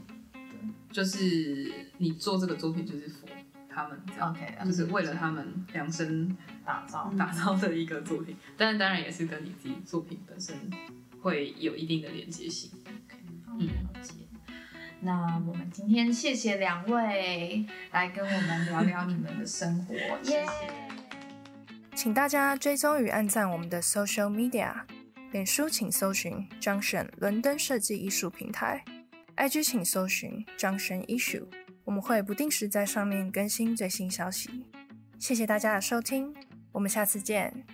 [0.91, 3.27] 就是你做这个作品，就是 for
[3.69, 6.35] 他们这样，OK，就是为了他们量身
[6.65, 8.35] 打造 打造的一个作品。
[8.57, 10.55] 但是当然也是跟你自己作品本身
[11.21, 12.71] 会有一定的连接性。
[12.85, 13.17] OK，
[13.59, 14.13] 嗯，了解。
[15.01, 20.49] 那我们今天谢谢两位来跟我们聊聊你们的生活， 谢谢。
[21.95, 24.73] 请大家追踪与按赞我们的 social media，
[25.31, 28.83] 脸书请搜寻 Junction 伦敦设计艺术平台。
[29.39, 31.45] IG 请搜寻 Junction Issue，
[31.85, 34.65] 我们会不定时在上面更新最新消息。
[35.17, 36.35] 谢谢大家的收听，
[36.73, 37.65] 我们下次见。